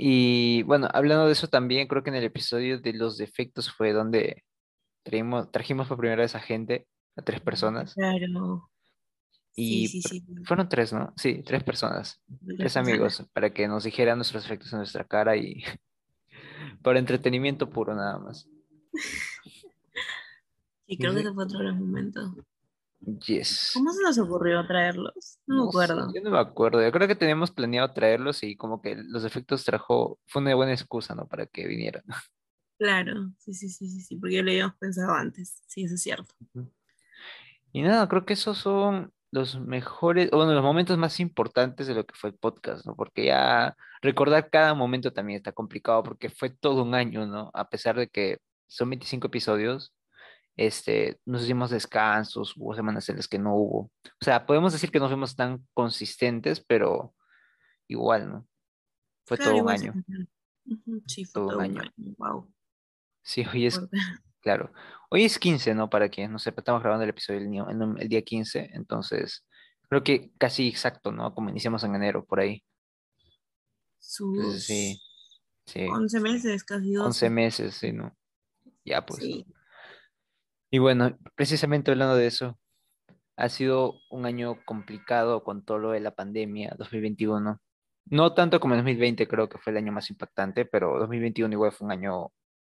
Y 0.00 0.62
bueno, 0.62 0.88
hablando 0.94 1.26
de 1.26 1.32
eso 1.32 1.48
también, 1.48 1.88
creo 1.88 2.04
que 2.04 2.10
en 2.10 2.16
el 2.16 2.24
episodio 2.24 2.78
de 2.80 2.92
los 2.92 3.18
defectos 3.18 3.72
fue 3.72 3.92
donde 3.92 4.44
traímos, 5.02 5.50
trajimos 5.50 5.88
por 5.88 5.98
primera 5.98 6.22
vez 6.22 6.36
a 6.36 6.40
gente, 6.40 6.86
a 7.16 7.22
tres 7.22 7.40
personas, 7.40 7.94
Claro. 7.94 8.70
Y 9.60 9.88
sí, 9.88 10.02
sí, 10.02 10.20
sí. 10.20 10.24
fueron 10.44 10.68
tres, 10.68 10.92
¿no? 10.92 11.12
Sí, 11.16 11.42
tres 11.44 11.64
personas. 11.64 12.22
tres 12.56 12.76
amigos 12.76 13.24
para 13.32 13.52
que 13.52 13.66
nos 13.66 13.82
dijeran 13.82 14.16
nuestros 14.16 14.44
efectos 14.44 14.72
en 14.72 14.78
nuestra 14.78 15.02
cara 15.02 15.36
y 15.36 15.64
por 16.82 16.96
entretenimiento 16.96 17.68
puro 17.68 17.92
nada 17.92 18.18
más. 18.20 18.48
Sí, 20.86 20.96
creo 20.96 21.12
que 21.12 21.20
ese 21.20 21.32
fue 21.32 21.44
otro 21.44 21.58
gran 21.58 21.76
momento. 21.76 22.36
Yes. 23.00 23.72
¿Cómo 23.74 23.92
se 23.92 24.00
nos 24.02 24.16
ocurrió 24.18 24.64
traerlos? 24.64 25.40
No, 25.46 25.56
me 25.56 25.62
sé, 25.62 25.68
acuerdo. 25.68 26.12
yo 26.14 26.22
no 26.22 26.30
me 26.30 26.38
acuerdo. 26.38 26.80
Yo 26.80 26.92
creo 26.92 27.08
que 27.08 27.16
teníamos 27.16 27.50
planeado 27.50 27.92
traerlos 27.92 28.44
y 28.44 28.54
como 28.56 28.80
que 28.80 28.94
los 28.94 29.24
efectos 29.24 29.64
trajo, 29.64 30.20
fue 30.26 30.40
una 30.40 30.54
buena 30.54 30.72
excusa, 30.72 31.16
¿no? 31.16 31.26
Para 31.26 31.46
que 31.46 31.66
vinieran. 31.66 32.04
Claro, 32.78 33.32
sí, 33.38 33.54
sí, 33.54 33.68
sí, 33.68 33.88
sí, 33.88 34.02
sí, 34.02 34.16
porque 34.16 34.36
ya 34.36 34.42
lo 34.42 34.50
habíamos 34.52 34.76
pensado 34.76 35.12
antes. 35.12 35.64
Sí, 35.66 35.82
eso 35.82 35.96
es 35.96 36.02
cierto. 36.02 36.32
Y 37.72 37.82
nada, 37.82 38.08
creo 38.08 38.24
que 38.24 38.34
esos 38.34 38.58
son 38.58 39.12
los 39.30 39.60
mejores, 39.60 40.30
bueno, 40.30 40.52
los 40.54 40.62
momentos 40.62 40.96
más 40.98 41.20
importantes 41.20 41.86
de 41.86 41.94
lo 41.94 42.06
que 42.06 42.14
fue 42.14 42.30
el 42.30 42.36
podcast, 42.36 42.86
¿no? 42.86 42.96
Porque 42.96 43.26
ya 43.26 43.76
recordar 44.00 44.50
cada 44.50 44.74
momento 44.74 45.12
también 45.12 45.36
está 45.36 45.52
complicado 45.52 46.02
porque 46.02 46.30
fue 46.30 46.50
todo 46.50 46.82
un 46.82 46.94
año, 46.94 47.26
¿no? 47.26 47.50
A 47.54 47.68
pesar 47.68 47.96
de 47.96 48.08
que 48.08 48.38
son 48.66 48.90
25 48.90 49.26
episodios, 49.26 49.94
este, 50.56 51.20
nos 51.24 51.42
hicimos 51.44 51.70
descansos, 51.70 52.54
hubo 52.56 52.74
semanas 52.74 53.08
en 53.08 53.16
las 53.16 53.28
que 53.28 53.38
no 53.38 53.54
hubo. 53.54 53.78
O 54.04 54.24
sea, 54.24 54.44
podemos 54.46 54.72
decir 54.72 54.90
que 54.90 54.98
no 54.98 55.08
fuimos 55.08 55.36
tan 55.36 55.66
consistentes, 55.74 56.64
pero 56.66 57.14
igual, 57.86 58.28
¿no? 58.30 58.46
Fue 59.26 59.36
Claro, 59.36 59.52
todo 59.52 59.62
un 59.64 59.70
año. 59.70 59.94
Sí, 61.06 61.24
fue 61.24 61.32
Todo 61.34 61.44
un 61.44 61.50
todo 61.50 61.58
un 61.58 61.64
año. 61.64 61.80
año. 61.82 62.14
Wow. 62.18 62.52
Sí, 63.22 63.44
hoy 63.52 63.66
es, 63.66 63.80
claro, 64.40 64.72
hoy 65.10 65.24
es 65.24 65.38
15, 65.38 65.74
¿no? 65.74 65.90
Para 65.90 66.08
quien 66.08 66.32
no 66.32 66.38
sepa, 66.38 66.60
estamos 66.60 66.82
grabando 66.82 67.04
el 67.04 67.10
episodio 67.10 67.40
el, 67.40 67.46
en 67.46 67.96
el 67.98 68.08
día 68.08 68.22
15, 68.22 68.70
entonces 68.74 69.44
creo 69.88 70.02
que 70.02 70.32
casi 70.38 70.68
exacto, 70.68 71.12
¿no? 71.12 71.34
Como 71.34 71.50
iniciamos 71.50 71.82
en 71.84 71.94
enero, 71.94 72.24
por 72.24 72.40
ahí. 72.40 72.64
Entonces, 74.00 74.52
Sus 74.52 74.64
sí, 74.64 75.00
sí, 75.66 75.86
11 75.86 76.20
meses, 76.20 76.64
casi 76.64 76.92
12. 76.92 77.06
11 77.06 77.30
meses, 77.30 77.74
sí, 77.74 77.92
¿no? 77.92 78.16
Ya, 78.84 79.04
pues. 79.04 79.20
Sí, 79.20 79.46
Y 80.70 80.78
bueno, 80.78 81.16
precisamente 81.34 81.90
hablando 81.90 82.16
de 82.16 82.26
eso, 82.26 82.58
ha 83.36 83.48
sido 83.48 84.00
un 84.10 84.26
año 84.26 84.64
complicado 84.64 85.44
con 85.44 85.64
todo 85.64 85.78
lo 85.78 85.90
de 85.90 86.00
la 86.00 86.14
pandemia, 86.14 86.74
2021. 86.78 87.60
No 88.06 88.34
tanto 88.34 88.60
como 88.60 88.74
el 88.74 88.80
2020, 88.80 89.28
creo 89.28 89.48
que 89.48 89.58
fue 89.58 89.72
el 89.72 89.76
año 89.76 89.92
más 89.92 90.08
impactante, 90.10 90.64
pero 90.64 90.98
2021 90.98 91.52
igual 91.52 91.72
fue 91.72 91.84
un 91.86 91.92
año 91.92 92.32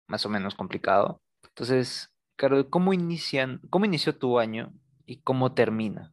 más 0.07 0.27
o 0.27 0.29
menos 0.29 0.55
complicado. 0.55 1.22
Entonces, 1.49 2.13
Carol, 2.37 2.69
¿cómo 2.69 2.93
inician, 2.93 3.61
cómo 3.71 3.85
inició 3.85 4.17
tu 4.19 4.39
año 4.39 4.73
y 5.07 5.19
cómo 5.19 5.55
termina? 5.55 6.13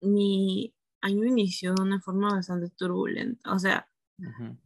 mi 0.00 0.72
año 1.00 1.24
inició 1.26 1.74
de 1.74 1.82
una 1.82 2.00
forma 2.00 2.30
bastante 2.32 2.70
turbulenta. 2.70 3.52
O 3.52 3.58
sea, 3.58 3.88
Ujú, 4.18 4.56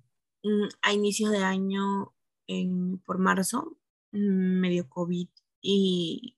mm, 0.42 0.68
a 0.82 0.92
inicios 0.92 1.30
de 1.30 1.38
año, 1.44 2.12
en, 2.46 2.98
por 3.00 3.18
marzo, 3.18 3.76
mm, 4.12 4.60
me 4.60 4.70
dio 4.70 4.88
COVID 4.88 5.28
y, 5.60 6.34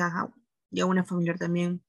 ajá, 0.00 0.32
y 0.70 0.80
a 0.80 0.86
una 0.86 1.04
familiar 1.04 1.38
también. 1.38 1.82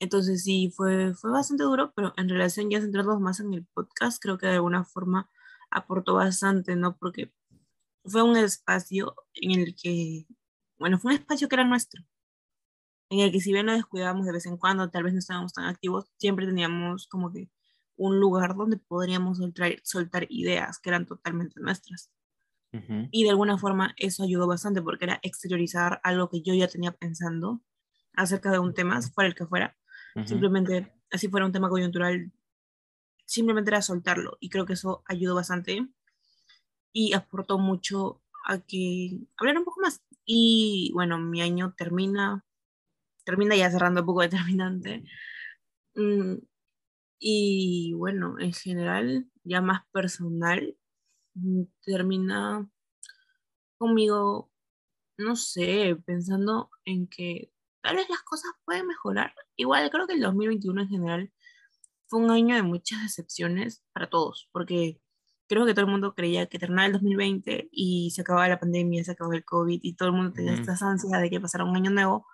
Entonces 0.00 0.44
sí, 0.44 0.72
fue, 0.76 1.14
fue 1.14 1.30
bastante 1.32 1.64
duro, 1.64 1.92
pero 1.96 2.12
en 2.16 2.28
relación 2.28 2.70
ya 2.70 2.80
centrarnos 2.80 3.20
más 3.20 3.40
en 3.40 3.54
el 3.54 3.66
podcast, 3.66 4.22
creo 4.22 4.38
que 4.38 4.46
de 4.46 4.54
alguna 4.54 4.84
forma 4.84 5.30
aportó 5.70 6.14
bastante, 6.14 6.76
¿no? 6.76 6.96
Porque 6.98 7.32
fue 8.04 8.22
un 8.22 8.36
espacio 8.36 9.14
en 9.34 9.60
el 9.60 9.74
que, 9.74 10.26
bueno, 10.78 10.98
fue 10.98 11.12
un 11.12 11.18
espacio 11.20 11.48
que 11.48 11.56
era 11.56 11.64
nuestro, 11.64 12.02
en 13.10 13.20
el 13.20 13.32
que 13.32 13.40
si 13.40 13.52
bien 13.52 13.66
lo 13.66 13.72
descuidábamos 13.72 14.26
de 14.26 14.32
vez 14.32 14.46
en 14.46 14.56
cuando, 14.56 14.90
tal 14.90 15.04
vez 15.04 15.12
no 15.12 15.18
estábamos 15.18 15.52
tan 15.52 15.66
activos, 15.66 16.10
siempre 16.18 16.46
teníamos 16.46 17.06
como 17.06 17.32
que 17.32 17.50
un 17.96 18.18
lugar 18.18 18.56
donde 18.56 18.76
podríamos 18.76 19.38
soltar, 19.38 19.76
soltar 19.84 20.26
ideas 20.28 20.78
que 20.78 20.90
eran 20.90 21.06
totalmente 21.06 21.60
nuestras. 21.60 22.10
Y 23.12 23.22
de 23.22 23.30
alguna 23.30 23.56
forma 23.56 23.94
eso 23.96 24.24
ayudó 24.24 24.48
bastante 24.48 24.82
porque 24.82 25.04
era 25.04 25.20
exteriorizar 25.22 26.00
algo 26.02 26.28
que 26.28 26.42
yo 26.42 26.54
ya 26.54 26.66
tenía 26.66 26.90
pensando 26.90 27.62
acerca 28.14 28.50
de 28.50 28.58
un 28.58 28.74
tema, 28.74 29.00
fuera 29.00 29.28
el 29.28 29.36
que 29.36 29.46
fuera. 29.46 29.76
Simplemente, 30.24 30.92
así 31.12 31.28
fuera 31.28 31.46
un 31.46 31.52
tema 31.52 31.68
coyuntural, 31.68 32.32
simplemente 33.26 33.70
era 33.70 33.80
soltarlo. 33.80 34.38
Y 34.40 34.48
creo 34.48 34.66
que 34.66 34.72
eso 34.72 35.04
ayudó 35.06 35.36
bastante 35.36 35.88
y 36.94 37.12
aportó 37.12 37.58
mucho 37.58 38.22
a 38.46 38.60
que 38.60 39.20
hablar 39.36 39.58
un 39.58 39.64
poco 39.64 39.80
más. 39.82 40.02
Y 40.24 40.92
bueno, 40.94 41.18
mi 41.18 41.42
año 41.42 41.74
termina, 41.76 42.44
termina 43.24 43.56
ya 43.56 43.70
cerrando 43.70 44.00
un 44.02 44.06
poco 44.06 44.22
determinante. 44.22 45.04
Mm, 45.96 46.36
y 47.18 47.92
bueno, 47.94 48.38
en 48.40 48.52
general, 48.54 49.28
ya 49.44 49.60
más 49.60 49.82
personal, 49.92 50.76
mm, 51.34 51.64
termina 51.84 52.70
conmigo, 53.78 54.50
no 55.18 55.36
sé, 55.36 55.96
pensando 56.06 56.70
en 56.84 57.08
que 57.08 57.52
tal 57.82 57.96
vez 57.96 58.08
las 58.10 58.22
cosas 58.22 58.52
pueden 58.64 58.86
mejorar. 58.86 59.34
Igual 59.56 59.90
creo 59.90 60.06
que 60.06 60.14
el 60.14 60.20
2021 60.22 60.82
en 60.82 60.88
general 60.88 61.32
fue 62.06 62.20
un 62.20 62.30
año 62.30 62.56
de 62.56 62.62
muchas 62.62 63.02
decepciones 63.02 63.84
para 63.92 64.08
todos, 64.10 64.48
porque 64.52 65.00
creo 65.48 65.66
que 65.66 65.74
todo 65.74 65.84
el 65.84 65.90
mundo 65.90 66.14
creía 66.14 66.46
que 66.46 66.58
terminaba 66.58 66.86
el 66.86 66.92
2020 66.94 67.68
y 67.72 68.10
se 68.10 68.22
acababa 68.22 68.48
la 68.48 68.60
pandemia, 68.60 69.04
se 69.04 69.12
acababa 69.12 69.36
el 69.36 69.44
COVID 69.44 69.80
y 69.82 69.94
todo 69.94 70.08
el 70.08 70.14
mundo 70.14 70.32
tenía 70.32 70.54
estas 70.54 70.82
ansias 70.82 71.20
de 71.20 71.30
que 71.30 71.40
pasara 71.40 71.64
un 71.64 71.76
año 71.76 71.90
nuevo, 71.90 72.26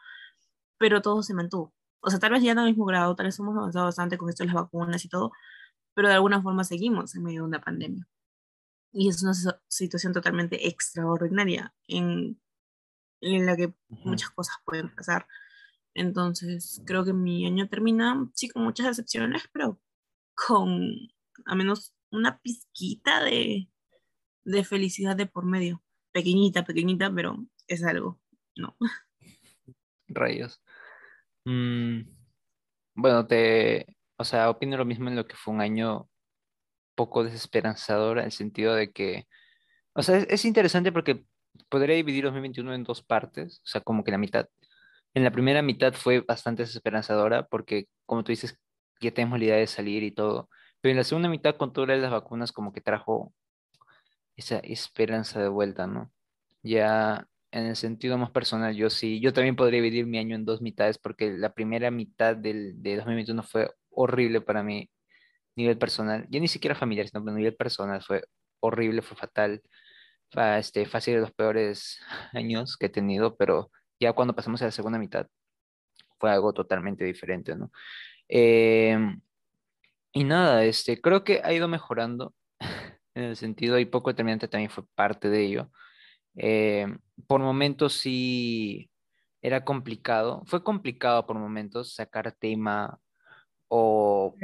pero 0.78 1.02
todo 1.02 1.22
se 1.22 1.34
mantuvo. 1.34 1.74
O 2.00 2.10
sea, 2.10 2.18
tal 2.18 2.32
vez 2.32 2.42
ya 2.42 2.54
no 2.54 2.62
al 2.62 2.68
mismo 2.68 2.84
grado, 2.86 3.14
tal 3.16 3.26
vez 3.26 3.38
hemos 3.38 3.56
avanzado 3.56 3.86
bastante 3.86 4.18
con 4.18 4.28
esto 4.30 4.44
de 4.44 4.48
las 4.48 4.54
vacunas 4.54 5.04
y 5.04 5.08
todo, 5.08 5.32
pero 5.94 6.08
de 6.08 6.14
alguna 6.14 6.42
forma 6.42 6.64
seguimos 6.64 7.14
en 7.14 7.24
medio 7.24 7.42
de 7.42 7.48
una 7.48 7.60
pandemia. 7.60 8.08
Y 8.92 9.08
es 9.08 9.22
una 9.22 9.34
situación 9.68 10.12
totalmente 10.12 10.68
extraordinaria 10.68 11.74
en, 11.86 12.40
en 13.20 13.46
la 13.46 13.56
que 13.56 13.74
muchas 13.88 14.30
cosas 14.30 14.56
pueden 14.64 14.94
pasar. 14.94 15.26
Entonces, 15.94 16.82
creo 16.86 17.04
que 17.04 17.12
mi 17.12 17.46
año 17.46 17.68
termina, 17.68 18.30
sí, 18.34 18.48
con 18.48 18.64
muchas 18.64 18.86
decepciones, 18.86 19.44
pero 19.52 19.80
con 20.34 21.10
a 21.46 21.54
menos 21.54 21.94
una 22.10 22.38
pizquita 22.40 23.22
de, 23.22 23.68
de 24.44 24.64
felicidad 24.64 25.16
de 25.16 25.26
por 25.26 25.44
medio. 25.44 25.82
Pequeñita, 26.12 26.64
pequeñita, 26.64 27.12
pero 27.14 27.46
es 27.66 27.84
algo, 27.84 28.20
¿no? 28.56 28.76
Rayos. 30.08 30.60
Mm, 31.44 32.02
bueno, 32.94 33.26
te, 33.26 33.96
o 34.16 34.24
sea, 34.24 34.50
opino 34.50 34.76
lo 34.76 34.84
mismo 34.84 35.08
en 35.08 35.16
lo 35.16 35.26
que 35.26 35.36
fue 35.36 35.54
un 35.54 35.60
año 35.60 36.08
poco 36.94 37.24
desesperanzador, 37.24 38.18
en 38.18 38.26
el 38.26 38.32
sentido 38.32 38.74
de 38.74 38.92
que, 38.92 39.26
o 39.94 40.02
sea, 40.02 40.18
es, 40.18 40.26
es 40.28 40.44
interesante 40.44 40.92
porque 40.92 41.24
podría 41.68 41.96
dividir 41.96 42.24
2021 42.24 42.74
en 42.74 42.84
dos 42.84 43.02
partes, 43.02 43.60
o 43.64 43.68
sea, 43.68 43.80
como 43.80 44.04
que 44.04 44.10
la 44.10 44.18
mitad. 44.18 44.48
En 45.14 45.24
la 45.24 45.30
primera 45.32 45.62
mitad 45.62 45.94
fue 45.94 46.20
bastante 46.20 46.62
desesperanzadora 46.64 47.46
porque, 47.46 47.86
como 48.06 48.24
tú 48.24 48.32
dices, 48.32 48.58
ya 49.00 49.12
tenemos 49.12 49.38
la 49.38 49.44
idea 49.46 49.56
de 49.56 49.66
salir 49.66 50.02
y 50.02 50.12
todo, 50.12 50.50
pero 50.80 50.92
en 50.92 50.98
la 50.98 51.04
segunda 51.04 51.28
mitad, 51.28 51.56
con 51.56 51.72
todas 51.72 51.98
las 51.98 52.10
vacunas, 52.10 52.52
como 52.52 52.72
que 52.72 52.80
trajo 52.80 53.32
esa 54.36 54.58
esperanza 54.58 55.40
de 55.40 55.48
vuelta, 55.48 55.86
¿no? 55.86 56.12
Ya 56.62 57.26
en 57.52 57.66
el 57.66 57.76
sentido 57.76 58.18
más 58.18 58.30
personal, 58.30 58.74
yo 58.74 58.90
sí, 58.90 59.20
yo 59.20 59.32
también 59.32 59.56
podría 59.56 59.82
dividir 59.82 60.06
mi 60.06 60.18
año 60.18 60.36
en 60.36 60.44
dos 60.44 60.62
mitades 60.62 60.98
porque 60.98 61.32
la 61.32 61.52
primera 61.52 61.90
mitad 61.90 62.36
del, 62.36 62.82
de 62.82 62.96
2021 62.96 63.42
fue 63.42 63.70
horrible 63.90 64.40
para 64.40 64.62
mí, 64.62 64.90
nivel 65.56 65.78
personal, 65.78 66.26
ya 66.30 66.40
ni 66.40 66.48
siquiera 66.48 66.74
familiar, 66.74 67.08
sino 67.08 67.28
a 67.28 67.34
nivel 67.34 67.56
personal 67.56 68.02
fue 68.02 68.24
horrible, 68.60 69.02
fue 69.02 69.16
fatal, 69.16 69.62
fue 70.30 70.58
este, 70.58 70.86
fácil 70.86 71.14
de 71.14 71.20
los 71.20 71.32
peores 71.32 72.00
años 72.32 72.76
que 72.76 72.86
he 72.86 72.90
tenido, 72.90 73.36
pero 73.36 73.70
ya 74.00 74.12
cuando 74.12 74.34
pasamos 74.34 74.62
a 74.62 74.66
la 74.66 74.70
segunda 74.72 74.98
mitad 74.98 75.26
fue 76.18 76.30
algo 76.30 76.52
totalmente 76.52 77.04
diferente, 77.04 77.56
¿no? 77.56 77.70
Em, 78.28 79.20
y 80.12 80.24
nada, 80.24 80.64
este, 80.64 81.00
creo 81.00 81.24
que 81.24 81.40
ha 81.44 81.52
ido 81.52 81.68
mejorando 81.68 82.34
en 83.14 83.24
el 83.24 83.36
sentido, 83.36 83.78
y 83.78 83.84
poco 83.86 84.10
determinante 84.10 84.48
también 84.48 84.70
fue 84.70 84.84
parte 84.94 85.28
de 85.30 85.44
ello. 85.44 85.70
Em, 86.34 86.98
por 87.26 87.40
momentos 87.40 87.94
sí 87.94 88.90
era 89.42 89.64
complicado, 89.64 90.42
fue 90.46 90.62
complicado 90.62 91.26
por 91.26 91.38
momentos 91.38 91.94
sacar 91.94 92.32
tema 92.32 93.00
o 93.68 94.34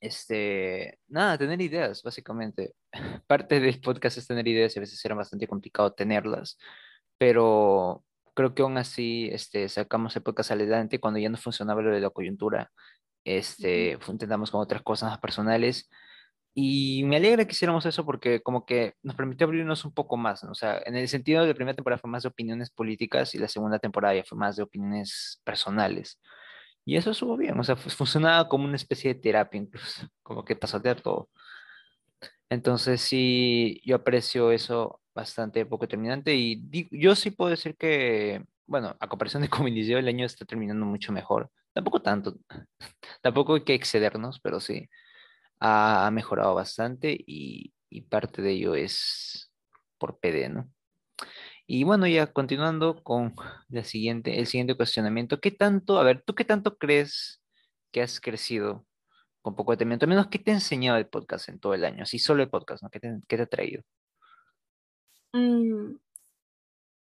este, 0.00 0.98
nada, 1.08 1.38
tener 1.38 1.60
ideas, 1.60 2.02
básicamente. 2.02 2.74
Parte 3.26 3.60
del 3.60 3.80
podcast 3.80 4.18
es 4.18 4.26
tener 4.26 4.46
ideas 4.48 4.74
y 4.76 4.78
a 4.78 4.82
veces 4.82 5.04
era 5.04 5.14
bastante 5.14 5.46
complicado 5.48 5.92
tenerlas, 5.92 6.58
pero 7.18 8.04
creo 8.34 8.54
que 8.54 8.62
aún 8.62 8.78
así 8.78 9.28
este, 9.32 9.68
sacamos 9.68 10.14
el 10.16 10.22
podcast 10.22 10.52
adelante 10.52 11.00
cuando 11.00 11.18
ya 11.18 11.28
no 11.28 11.36
funcionaba 11.36 11.82
lo 11.82 11.92
de 11.92 12.00
la 12.00 12.10
coyuntura. 12.10 12.70
Este, 13.36 13.98
intentamos 14.08 14.50
con 14.50 14.60
otras 14.62 14.82
cosas 14.82 15.10
más 15.10 15.18
personales 15.20 15.90
y 16.54 17.04
me 17.04 17.16
alegra 17.16 17.44
que 17.44 17.52
hiciéramos 17.52 17.86
eso 17.86 18.04
porque 18.04 18.40
como 18.42 18.64
que 18.66 18.94
nos 19.02 19.14
permitió 19.16 19.46
abrirnos 19.46 19.84
un 19.84 19.92
poco 19.92 20.16
más, 20.16 20.42
¿no? 20.44 20.52
O 20.52 20.54
sea, 20.54 20.80
en 20.86 20.96
el 20.96 21.08
sentido 21.08 21.42
de 21.42 21.48
la 21.48 21.54
primera 21.54 21.76
temporada 21.76 22.00
fue 22.00 22.10
más 22.10 22.22
de 22.24 22.30
opiniones 22.30 22.70
políticas 22.70 23.34
y 23.34 23.38
la 23.38 23.48
segunda 23.48 23.78
temporada 23.78 24.14
ya 24.16 24.24
fue 24.24 24.38
más 24.38 24.56
de 24.56 24.62
opiniones 24.64 25.40
personales. 25.44 26.20
Y 26.84 26.96
eso 26.96 27.10
estuvo 27.12 27.36
bien, 27.36 27.58
o 27.60 27.64
sea, 27.64 27.76
funcionaba 27.76 28.48
como 28.48 28.64
una 28.64 28.76
especie 28.76 29.14
de 29.14 29.20
terapia 29.20 29.60
incluso, 29.60 30.08
como 30.22 30.44
que 30.44 30.56
pasaste 30.56 30.88
a 30.90 30.96
todo. 30.96 31.28
Entonces 32.50 33.00
sí, 33.00 33.80
yo 33.84 33.96
aprecio 33.96 34.50
eso 34.52 35.00
bastante 35.14 35.66
poco 35.66 35.84
determinante 35.86 36.34
y 36.34 36.62
yo 36.90 37.14
sí 37.14 37.30
puedo 37.30 37.50
decir 37.50 37.76
que, 37.76 38.44
bueno, 38.66 38.96
a 39.00 39.08
comparación 39.08 39.42
de 39.42 39.50
inició 39.68 39.98
el 39.98 40.08
año 40.08 40.24
está 40.24 40.44
terminando 40.46 40.86
mucho 40.86 41.12
mejor. 41.12 41.50
Tampoco 41.78 42.02
tanto, 42.02 42.36
tampoco 43.22 43.54
hay 43.54 43.62
que 43.62 43.74
excedernos, 43.74 44.40
pero 44.40 44.58
sí, 44.58 44.90
ha, 45.60 46.10
mejorado 46.12 46.52
bastante 46.56 47.16
y, 47.24 47.72
parte 48.10 48.42
de 48.42 48.50
ello 48.50 48.74
es 48.74 49.52
por 49.96 50.18
PD, 50.18 50.48
¿no? 50.48 50.68
Y 51.68 51.84
bueno, 51.84 52.08
ya 52.08 52.32
continuando 52.32 53.04
con 53.04 53.32
la 53.68 53.84
siguiente, 53.84 54.40
el 54.40 54.48
siguiente 54.48 54.74
cuestionamiento, 54.74 55.40
¿qué 55.40 55.52
tanto, 55.52 56.00
a 56.00 56.02
ver, 56.02 56.20
tú 56.26 56.34
qué 56.34 56.44
tanto 56.44 56.76
crees 56.78 57.40
que 57.92 58.02
has 58.02 58.20
crecido 58.20 58.84
con 59.40 59.54
poco 59.54 59.70
detenimiento? 59.70 60.04
Al 60.06 60.10
menos, 60.10 60.26
¿qué 60.26 60.40
te 60.40 60.50
ha 60.50 60.54
enseñado 60.54 60.98
el 60.98 61.06
podcast 61.06 61.48
en 61.48 61.60
todo 61.60 61.74
el 61.74 61.84
año? 61.84 62.02
Así 62.02 62.18
solo 62.18 62.42
el 62.42 62.50
podcast, 62.50 62.82
¿no? 62.82 62.90
¿Qué 62.90 62.98
te, 62.98 63.20
qué 63.28 63.36
te 63.36 63.42
ha 63.44 63.46
traído? 63.46 63.84
Mm, 65.32 65.94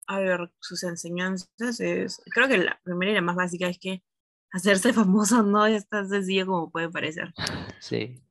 a 0.08 0.20
ver, 0.20 0.52
sus 0.60 0.82
enseñanzas 0.82 1.80
es, 1.80 2.24
creo 2.34 2.48
que 2.48 2.58
la 2.58 2.82
primera 2.84 3.12
y 3.12 3.16
la 3.16 3.22
más 3.22 3.36
básica 3.36 3.68
es 3.68 3.78
que 3.78 4.02
hacerse 4.54 4.94
famoso 4.94 5.44
no 5.44 5.66
es 5.66 5.88
tan 5.90 6.08
sencillo 6.08 6.46
como 6.46 6.72
puede 6.72 6.90
parecer. 6.90 7.34
Sí. 7.80 8.22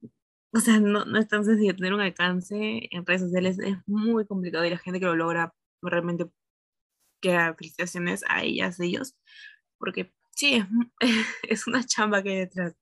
O 0.54 0.60
sea, 0.60 0.80
no, 0.80 1.04
no 1.04 1.18
es 1.18 1.28
tan 1.28 1.44
sencillo 1.44 1.74
tener 1.74 1.92
un 1.92 2.00
alcance 2.00 2.88
en 2.90 3.06
redes 3.06 3.22
sociales, 3.22 3.58
es 3.58 3.76
muy 3.86 4.26
complicado 4.26 4.64
y 4.64 4.70
la 4.70 4.78
gente 4.78 5.00
que 5.00 5.06
lo 5.06 5.16
logra 5.16 5.54
realmente 5.82 6.30
que 7.20 7.54
felicitaciones 7.56 8.24
a 8.28 8.42
ellas, 8.42 8.80
ellos, 8.80 9.16
porque 9.78 10.12
sí, 10.30 10.54
es, 10.54 10.66
es 11.48 11.66
una 11.66 11.84
chamba 11.84 12.22
que 12.22 12.30
hay 12.30 12.38
detrás. 12.38 12.76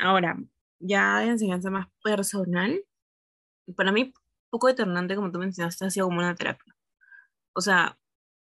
Ahora, 0.00 0.36
ya 0.80 1.20
de 1.20 1.28
enseñanza 1.28 1.70
más 1.70 1.88
personal, 2.02 2.80
para 3.76 3.92
mí, 3.92 4.12
poco 4.50 4.68
determinante, 4.68 5.16
como 5.16 5.32
tú 5.32 5.38
mencionaste, 5.38 5.86
ha 5.86 5.90
sido 5.90 6.06
como 6.06 6.18
una 6.18 6.34
terapia. 6.34 6.74
O 7.54 7.60
sea, 7.60 7.98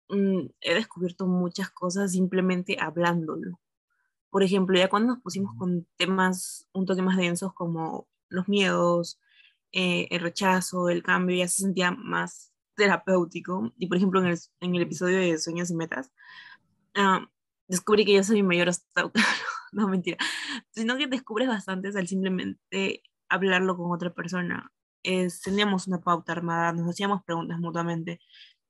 mm, 0.08 0.46
he 0.60 0.74
descubierto 0.74 1.26
muchas 1.26 1.70
cosas 1.70 2.12
simplemente 2.12 2.76
hablándolo. 2.80 3.61
Por 4.32 4.42
ejemplo, 4.42 4.78
ya 4.78 4.88
cuando 4.88 5.12
nos 5.12 5.22
pusimos 5.22 5.54
con 5.58 5.86
temas 5.98 6.66
un 6.72 6.86
toque 6.86 7.02
más 7.02 7.18
densos 7.18 7.52
como 7.52 8.08
los 8.30 8.48
miedos, 8.48 9.20
eh, 9.72 10.08
el 10.10 10.20
rechazo, 10.20 10.88
el 10.88 11.02
cambio, 11.02 11.36
ya 11.36 11.46
se 11.48 11.62
sentía 11.64 11.90
más 11.90 12.50
terapéutico. 12.74 13.74
Y 13.76 13.88
por 13.88 13.98
ejemplo, 13.98 14.20
en 14.22 14.28
el, 14.28 14.38
en 14.60 14.74
el 14.74 14.82
episodio 14.82 15.18
de 15.18 15.36
Sueños 15.36 15.70
y 15.70 15.74
Metas, 15.74 16.10
uh, 16.96 17.26
descubrí 17.68 18.06
que 18.06 18.14
yo 18.14 18.24
soy 18.24 18.36
mi 18.36 18.48
mayor 18.48 18.72
stalker. 18.72 19.22
no, 19.72 19.86
mentira. 19.86 20.16
Sino 20.70 20.96
que 20.96 21.06
descubres 21.08 21.48
bastante 21.48 21.88
al 21.88 22.08
simplemente 22.08 23.02
hablarlo 23.28 23.76
con 23.76 23.92
otra 23.92 24.14
persona. 24.14 24.72
Es, 25.02 25.42
teníamos 25.42 25.88
una 25.88 26.00
pauta 26.00 26.32
armada, 26.32 26.72
nos 26.72 26.88
hacíamos 26.88 27.22
preguntas 27.22 27.58
mutuamente. 27.60 28.18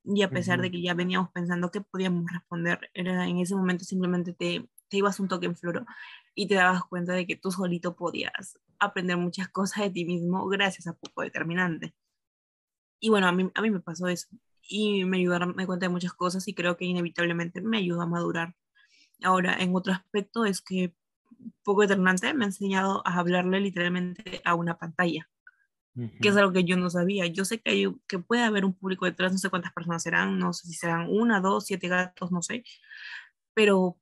Y 0.03 0.23
a 0.23 0.29
pesar 0.29 0.61
de 0.61 0.69
que 0.71 0.81
ya 0.81 0.93
veníamos 0.93 1.31
pensando 1.31 1.71
qué 1.71 1.79
podíamos 1.79 2.25
responder, 2.29 2.91
era 2.93 3.25
en 3.25 3.39
ese 3.39 3.55
momento 3.55 3.85
simplemente 3.85 4.33
te, 4.33 4.69
te 4.93 4.97
ibas 4.97 5.19
un 5.19 5.27
toque 5.27 5.47
en 5.47 5.55
floro 5.55 5.87
y 6.35 6.47
te 6.47 6.53
dabas 6.53 6.83
cuenta 6.83 7.13
de 7.13 7.25
que 7.25 7.35
tú 7.35 7.51
solito 7.51 7.95
podías 7.95 8.59
aprender 8.77 9.17
muchas 9.17 9.49
cosas 9.49 9.85
de 9.85 9.89
ti 9.89 10.05
mismo 10.05 10.47
gracias 10.47 10.85
a 10.85 10.93
poco 10.93 11.23
determinante. 11.23 11.95
Y 12.99 13.09
bueno, 13.09 13.27
a 13.27 13.31
mí, 13.31 13.49
a 13.55 13.61
mí 13.63 13.71
me 13.71 13.79
pasó 13.79 14.07
eso. 14.07 14.27
Y 14.61 15.03
me 15.05 15.17
ayudó 15.17 15.33
a 15.33 15.39
darme 15.39 15.65
cuenta 15.65 15.87
de 15.87 15.89
muchas 15.89 16.13
cosas 16.13 16.47
y 16.47 16.53
creo 16.53 16.77
que 16.77 16.85
inevitablemente 16.85 17.59
me 17.59 17.79
ayudó 17.79 18.03
a 18.03 18.05
madurar. 18.05 18.55
Ahora, 19.23 19.57
en 19.59 19.75
otro 19.75 19.93
aspecto 19.93 20.45
es 20.45 20.61
que 20.61 20.93
poco 21.63 21.81
determinante 21.81 22.31
me 22.35 22.45
ha 22.45 22.49
enseñado 22.49 23.01
a 23.03 23.17
hablarle 23.17 23.61
literalmente 23.61 24.43
a 24.45 24.53
una 24.53 24.77
pantalla, 24.77 25.27
que 26.21 26.29
es 26.29 26.37
algo 26.37 26.53
que 26.53 26.65
yo 26.65 26.77
no 26.77 26.91
sabía. 26.91 27.25
Yo 27.25 27.45
sé 27.45 27.61
que, 27.61 27.71
hay, 27.71 27.95
que 28.07 28.19
puede 28.19 28.43
haber 28.43 28.63
un 28.63 28.75
público 28.75 29.05
detrás, 29.05 29.31
no 29.31 29.39
sé 29.39 29.49
cuántas 29.49 29.73
personas 29.73 30.03
serán, 30.03 30.37
no 30.37 30.53
sé 30.53 30.67
si 30.67 30.75
serán 30.75 31.07
una, 31.09 31.41
dos, 31.41 31.65
siete 31.65 31.87
gatos, 31.87 32.31
no 32.31 32.43
sé, 32.43 32.63
pero 33.55 33.97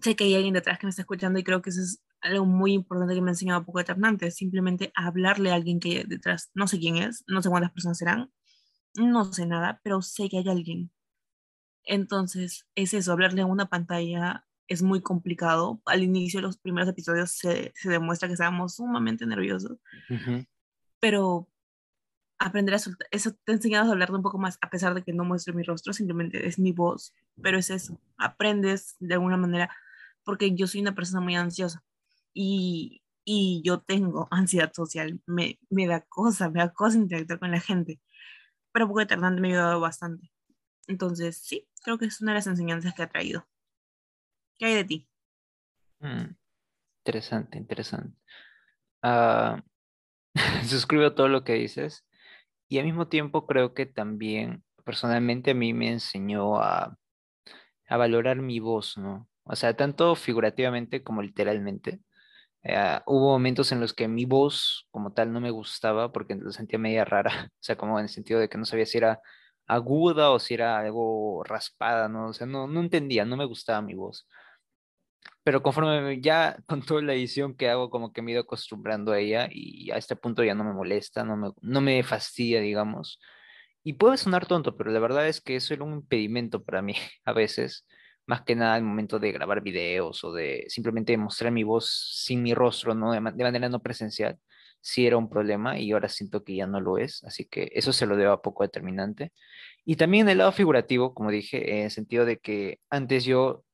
sé 0.00 0.16
que 0.16 0.24
hay 0.24 0.34
alguien 0.34 0.54
detrás 0.54 0.78
que 0.78 0.86
me 0.86 0.90
está 0.90 1.02
escuchando 1.02 1.38
y 1.38 1.44
creo 1.44 1.60
que 1.62 1.70
eso 1.70 1.80
es 1.80 2.02
algo 2.20 2.46
muy 2.46 2.72
importante 2.72 3.14
que 3.14 3.20
me 3.20 3.30
ha 3.30 3.32
enseñado 3.32 3.64
poco 3.64 3.80
Eternante, 3.80 4.30
simplemente 4.30 4.92
hablarle 4.94 5.50
a 5.50 5.54
alguien 5.56 5.80
que 5.80 5.98
hay 5.98 6.04
detrás, 6.04 6.50
no 6.54 6.66
sé 6.66 6.78
quién 6.78 6.96
es, 6.96 7.24
no 7.26 7.42
sé 7.42 7.50
cuántas 7.50 7.72
personas 7.72 7.98
serán, 7.98 8.32
no 8.94 9.32
sé 9.32 9.46
nada, 9.46 9.80
pero 9.82 10.02
sé 10.02 10.28
que 10.28 10.38
hay 10.38 10.48
alguien. 10.48 10.90
Entonces, 11.84 12.66
es 12.74 12.94
eso, 12.94 13.12
hablarle 13.12 13.42
a 13.42 13.46
una 13.46 13.68
pantalla 13.68 14.46
es 14.68 14.82
muy 14.82 15.02
complicado. 15.02 15.82
Al 15.84 16.02
inicio 16.02 16.38
de 16.38 16.46
los 16.46 16.58
primeros 16.58 16.88
episodios 16.88 17.32
se, 17.32 17.72
se 17.74 17.90
demuestra 17.90 18.28
que 18.28 18.34
estábamos 18.34 18.76
sumamente 18.76 19.26
nerviosos, 19.26 19.78
pero 21.00 21.48
aprender 22.46 22.74
a 22.74 22.78
soltar, 22.78 23.08
eso 23.10 23.32
te 23.32 23.52
ha 23.52 23.54
enseñado 23.54 23.88
a 23.88 23.92
hablar 23.92 24.12
un 24.12 24.22
poco 24.22 24.38
más, 24.38 24.58
a 24.60 24.70
pesar 24.70 24.94
de 24.94 25.02
que 25.02 25.12
no 25.12 25.24
muestre 25.24 25.52
mi 25.52 25.62
rostro, 25.62 25.92
simplemente 25.92 26.46
es 26.46 26.58
mi 26.58 26.72
voz, 26.72 27.14
pero 27.42 27.58
es 27.58 27.70
eso, 27.70 28.00
aprendes 28.18 28.96
de 29.00 29.14
alguna 29.14 29.36
manera, 29.36 29.74
porque 30.24 30.54
yo 30.54 30.66
soy 30.66 30.80
una 30.80 30.94
persona 30.94 31.20
muy 31.20 31.36
ansiosa 31.36 31.82
y 32.34 33.02
y 33.24 33.62
yo 33.64 33.80
tengo 33.80 34.28
ansiedad 34.30 34.72
social, 34.72 35.20
me, 35.26 35.58
me 35.70 35.86
da 35.86 36.00
cosa, 36.00 36.50
me 36.50 36.60
da 36.60 36.72
cosa 36.72 36.98
interactuar 36.98 37.38
con 37.38 37.50
la 37.50 37.60
gente, 37.60 38.00
pero 38.72 38.88
poco 38.88 39.00
eternamente 39.00 39.40
me 39.42 39.48
ha 39.48 39.50
ayudado 39.52 39.80
bastante. 39.80 40.30
Entonces, 40.88 41.38
sí, 41.38 41.68
creo 41.82 41.98
que 41.98 42.06
es 42.06 42.20
una 42.20 42.32
de 42.32 42.38
las 42.38 42.46
enseñanzas 42.46 42.94
que 42.94 43.02
ha 43.02 43.08
traído. 43.08 43.46
¿Qué 44.56 44.66
hay 44.66 44.74
de 44.74 44.84
ti? 44.84 45.08
Mm, 46.00 46.34
interesante, 47.04 47.58
interesante. 47.58 48.16
Uh, 49.02 49.60
suscribo 50.66 51.14
todo 51.14 51.28
lo 51.28 51.44
que 51.44 51.54
dices 51.54 52.04
y 52.72 52.78
al 52.78 52.86
mismo 52.86 53.06
tiempo 53.08 53.46
creo 53.46 53.74
que 53.74 53.84
también 53.84 54.64
personalmente 54.84 55.50
a 55.50 55.54
mí 55.54 55.74
me 55.74 55.90
enseñó 55.92 56.56
a, 56.58 56.96
a 57.88 57.96
valorar 57.98 58.38
mi 58.38 58.60
voz, 58.60 58.96
¿no? 58.98 59.28
O 59.44 59.56
sea, 59.56 59.76
tanto 59.76 60.14
figurativamente 60.14 61.02
como 61.02 61.22
literalmente. 61.22 62.00
Eh, 62.64 63.00
hubo 63.06 63.32
momentos 63.32 63.72
en 63.72 63.80
los 63.80 63.94
que 63.94 64.08
mi 64.08 64.24
voz 64.26 64.88
como 64.90 65.12
tal 65.12 65.32
no 65.32 65.40
me 65.40 65.50
gustaba 65.50 66.12
porque 66.12 66.34
lo 66.36 66.52
sentía 66.52 66.78
media 66.78 67.04
rara, 67.04 67.30
o 67.52 67.58
sea, 67.60 67.76
como 67.76 67.98
en 67.98 68.04
el 68.04 68.10
sentido 68.10 68.40
de 68.40 68.48
que 68.48 68.58
no 68.58 68.64
sabía 68.66 68.86
si 68.86 68.98
era 68.98 69.20
aguda 69.66 70.30
o 70.32 70.38
si 70.40 70.54
era 70.54 70.78
algo 70.78 71.44
raspada, 71.44 72.08
¿no? 72.08 72.28
O 72.28 72.32
sea, 72.34 72.46
no, 72.46 72.66
no 72.68 72.80
entendía, 72.80 73.24
no 73.26 73.36
me 73.36 73.46
gustaba 73.46 73.82
mi 73.82 73.94
voz. 73.94 74.26
Pero 75.44 75.62
conforme 75.62 76.20
ya 76.20 76.56
con 76.66 76.82
toda 76.82 77.02
la 77.02 77.14
edición 77.14 77.56
que 77.56 77.68
hago, 77.68 77.90
como 77.90 78.12
que 78.12 78.22
me 78.22 78.32
he 78.32 78.34
ido 78.34 78.42
acostumbrando 78.42 79.12
a 79.12 79.18
ella 79.18 79.48
y 79.50 79.90
a 79.90 79.96
este 79.96 80.16
punto 80.16 80.44
ya 80.44 80.54
no 80.54 80.64
me 80.64 80.72
molesta, 80.72 81.24
no 81.24 81.36
me, 81.36 81.50
no 81.60 81.80
me 81.80 82.02
fastidia, 82.02 82.60
digamos. 82.60 83.18
Y 83.84 83.94
puede 83.94 84.16
sonar 84.16 84.46
tonto, 84.46 84.76
pero 84.76 84.90
la 84.90 85.00
verdad 85.00 85.28
es 85.28 85.40
que 85.40 85.56
eso 85.56 85.74
era 85.74 85.84
un 85.84 85.94
impedimento 85.94 86.62
para 86.64 86.82
mí 86.82 86.94
a 87.24 87.32
veces 87.32 87.86
más 88.26 88.42
que 88.42 88.54
nada 88.54 88.74
al 88.74 88.82
momento 88.84 89.18
de 89.18 89.32
grabar 89.32 89.62
videos 89.62 90.22
o 90.24 90.32
de 90.32 90.64
simplemente 90.68 91.16
mostrar 91.16 91.52
mi 91.52 91.64
voz 91.64 91.90
sin 92.24 92.42
mi 92.42 92.54
rostro, 92.54 92.94
¿no? 92.94 93.12
De, 93.12 93.20
manera 93.20 93.68
no 93.68 93.82
presencial, 93.82 94.38
sí 94.80 95.06
era 95.06 95.16
un 95.16 95.28
problema 95.28 95.78
y 95.78 95.92
ahora 95.92 96.08
siento 96.08 96.44
que 96.44 96.56
ya 96.56 96.66
no 96.66 96.80
lo 96.80 96.98
es, 96.98 97.24
así 97.24 97.46
que 97.46 97.70
eso 97.74 97.92
se 97.92 98.06
lo 98.06 98.16
debo 98.16 98.32
a 98.32 98.42
poco 98.42 98.62
determinante. 98.64 99.32
Y 99.84 99.96
también 99.96 100.28
el 100.28 100.38
lado 100.38 100.52
figurativo, 100.52 101.14
como 101.14 101.30
dije, 101.30 101.78
en 101.78 101.84
el 101.86 101.90
sentido 101.90 102.24
de 102.24 102.38
que 102.38 102.78
antes 102.90 103.24
yo, 103.24 103.64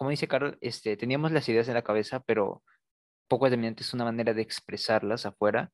como 0.00 0.08
dice 0.10 0.28
Carol, 0.28 0.56
este, 0.62 0.96
teníamos 0.96 1.30
las 1.30 1.46
ideas 1.50 1.68
en 1.68 1.74
la 1.74 1.82
cabeza, 1.82 2.20
pero 2.20 2.62
poco 3.28 3.44
determinante 3.44 3.82
es 3.82 3.92
una 3.92 4.04
manera 4.04 4.32
de 4.32 4.40
expresarlas 4.40 5.26
afuera. 5.26 5.70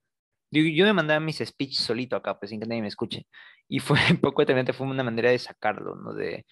Yo, 0.50 0.62
yo 0.62 0.84
me 0.84 0.92
mandaba 0.94 1.20
mis 1.20 1.38
speech 1.38 1.74
solito 1.74 2.16
acá, 2.16 2.36
pues 2.36 2.50
sin 2.50 2.58
que 2.60 2.66
nadie 2.66 2.82
me 2.82 2.88
escuche. 2.88 3.28
Y 3.68 3.78
fue 3.78 3.98
poco 4.20 4.42
determinante, 4.42 4.72
fue 4.72 4.88
una 4.88 5.04
manera 5.04 5.30
de 5.30 5.38
sacarlo, 5.38 5.94
¿no? 5.94 6.12
De, 6.12 6.44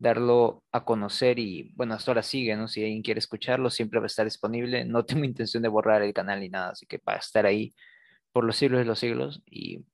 darlo 0.00 0.64
a 0.72 0.84
conocer 0.84 1.38
y 1.38 1.72
bueno, 1.76 1.94
hasta 1.94 2.10
ahora 2.10 2.24
sigue, 2.24 2.56
¿no? 2.56 2.66
Si 2.66 2.82
alguien 2.82 3.02
quiere 3.02 3.20
escucharlo, 3.20 3.70
siempre 3.70 4.00
va 4.00 4.06
a 4.06 4.08
estar 4.08 4.24
disponible. 4.24 4.84
No 4.84 5.04
tengo 5.06 5.24
intención 5.24 5.62
de 5.62 5.68
borrar 5.68 6.02
el 6.02 6.12
canal 6.12 6.40
ni 6.40 6.48
nada, 6.48 6.70
así 6.70 6.86
que 6.86 7.00
va 7.08 7.14
a 7.14 7.18
estar 7.18 7.46
ahí 7.46 7.72
por 8.32 8.44
los 8.44 8.56
siglos 8.56 8.80
de 8.80 8.84
los 8.86 8.98
siglos 8.98 9.42
y, 9.46 9.84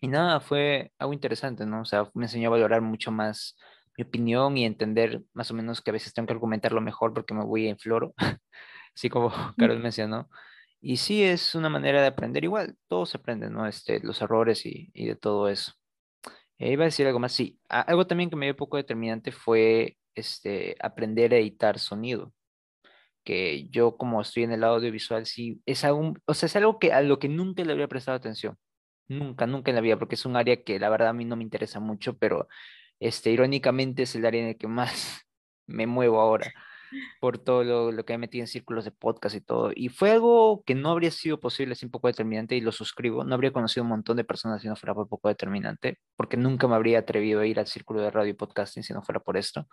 y 0.00 0.08
nada, 0.08 0.40
fue 0.40 0.92
algo 0.98 1.12
interesante, 1.12 1.66
¿no? 1.66 1.82
O 1.82 1.84
sea, 1.84 2.10
me 2.14 2.24
enseñó 2.24 2.48
a 2.48 2.52
valorar 2.52 2.80
mucho 2.82 3.12
más 3.12 3.56
mi 3.96 4.04
opinión 4.04 4.56
y 4.56 4.64
entender 4.64 5.22
más 5.32 5.50
o 5.50 5.54
menos 5.54 5.80
que 5.82 5.90
a 5.90 5.92
veces 5.92 6.12
tengo 6.14 6.26
que 6.26 6.34
argumentarlo 6.34 6.80
mejor 6.80 7.14
porque 7.14 7.34
me 7.34 7.44
voy 7.44 7.68
en 7.68 7.78
floro, 7.78 8.14
así 8.94 9.08
como 9.08 9.30
Carol 9.58 9.80
mencionó. 9.80 10.28
Y 10.80 10.98
sí, 10.98 11.22
es 11.24 11.54
una 11.54 11.68
manera 11.68 12.00
de 12.00 12.08
aprender 12.08 12.44
igual, 12.44 12.76
todo 12.88 13.06
se 13.06 13.18
aprende, 13.18 13.50
¿no? 13.50 13.66
Este, 13.66 14.00
los 14.00 14.20
errores 14.22 14.66
y, 14.66 14.90
y 14.94 15.06
de 15.06 15.16
todo 15.16 15.48
eso. 15.48 15.72
Eh, 16.58 16.72
iba 16.72 16.84
a 16.84 16.86
decir 16.86 17.06
algo 17.06 17.18
más, 17.18 17.32
sí. 17.32 17.58
algo 17.68 18.06
también 18.06 18.30
que 18.30 18.36
me 18.36 18.46
dio 18.46 18.56
poco 18.56 18.76
determinante 18.76 19.32
fue 19.32 19.96
este, 20.14 20.76
aprender 20.80 21.34
a 21.34 21.38
editar 21.38 21.78
sonido. 21.78 22.32
Que 23.24 23.68
yo 23.70 23.96
como 23.96 24.20
estoy 24.20 24.44
en 24.44 24.52
el 24.52 24.64
audiovisual, 24.64 25.26
sí, 25.26 25.60
es 25.66 25.84
algo, 25.84 26.14
o 26.26 26.34
sea, 26.34 26.46
es 26.46 26.56
algo 26.56 26.78
que 26.78 26.92
a 26.92 27.02
lo 27.02 27.18
que 27.18 27.28
nunca 27.28 27.64
le 27.64 27.72
había 27.72 27.88
prestado 27.88 28.16
atención. 28.16 28.56
Nunca, 29.08 29.46
nunca 29.46 29.70
en 29.70 29.76
la 29.76 29.80
vida, 29.82 29.98
porque 29.98 30.16
es 30.16 30.26
un 30.26 30.36
área 30.36 30.62
que 30.64 30.78
la 30.80 30.88
verdad 30.90 31.08
a 31.10 31.12
mí 31.12 31.24
no 31.24 31.36
me 31.36 31.44
interesa 31.44 31.80
mucho, 31.80 32.18
pero 32.18 32.48
este, 33.00 33.30
irónicamente 33.30 34.02
es 34.02 34.14
el 34.14 34.26
área 34.26 34.42
en 34.42 34.48
el 34.48 34.56
que 34.56 34.68
más 34.68 35.26
me 35.66 35.86
muevo 35.86 36.20
ahora 36.20 36.52
por 37.20 37.38
todo 37.38 37.64
lo, 37.64 37.92
lo, 37.92 38.04
que 38.04 38.12
he 38.12 38.18
metido 38.18 38.42
en 38.42 38.46
círculos 38.46 38.84
de 38.84 38.90
podcast 38.90 39.34
y 39.34 39.40
todo. 39.40 39.70
Y 39.74 39.88
fue 39.88 40.12
algo 40.12 40.62
que 40.64 40.74
no 40.74 40.90
habría 40.90 41.10
sido 41.10 41.40
posible 41.40 41.74
sin 41.74 41.90
poco 41.90 42.08
determinante 42.08 42.56
y 42.56 42.60
lo 42.60 42.72
suscribo. 42.72 43.24
No 43.24 43.34
habría 43.34 43.52
conocido 43.52 43.84
un 43.84 43.90
montón 43.90 44.16
de 44.16 44.24
personas 44.24 44.62
si 44.62 44.68
no 44.68 44.76
fuera 44.76 44.94
por 44.94 45.08
poco 45.08 45.28
determinante, 45.28 45.98
porque 46.16 46.36
nunca 46.36 46.68
me 46.68 46.76
habría 46.76 47.00
atrevido 47.00 47.40
a 47.40 47.46
ir 47.46 47.58
al 47.58 47.66
círculo 47.66 48.00
de 48.00 48.10
radio 48.10 48.30
y 48.30 48.34
podcasting 48.34 48.82
si 48.82 48.92
no 48.92 49.02
fuera 49.02 49.20
por 49.20 49.36
esto. 49.36 49.68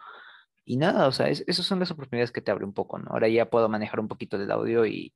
Y 0.66 0.78
nada, 0.78 1.08
o 1.08 1.12
sea, 1.12 1.28
esas 1.28 1.66
son 1.66 1.80
las 1.80 1.92
oportunidades 1.92 2.32
que 2.32 2.42
te 2.42 2.52
abre 2.52 2.66
un 2.66 2.74
poco, 2.74 2.98
¿no? 2.98 3.12
Ahora 3.12 3.28
ya 3.28 3.50
puedo 3.50 3.68
manejar 3.68 4.00
un 4.00 4.08
poquito 4.08 4.38
del 4.38 4.52
audio 4.52 4.86
y, 4.86 5.14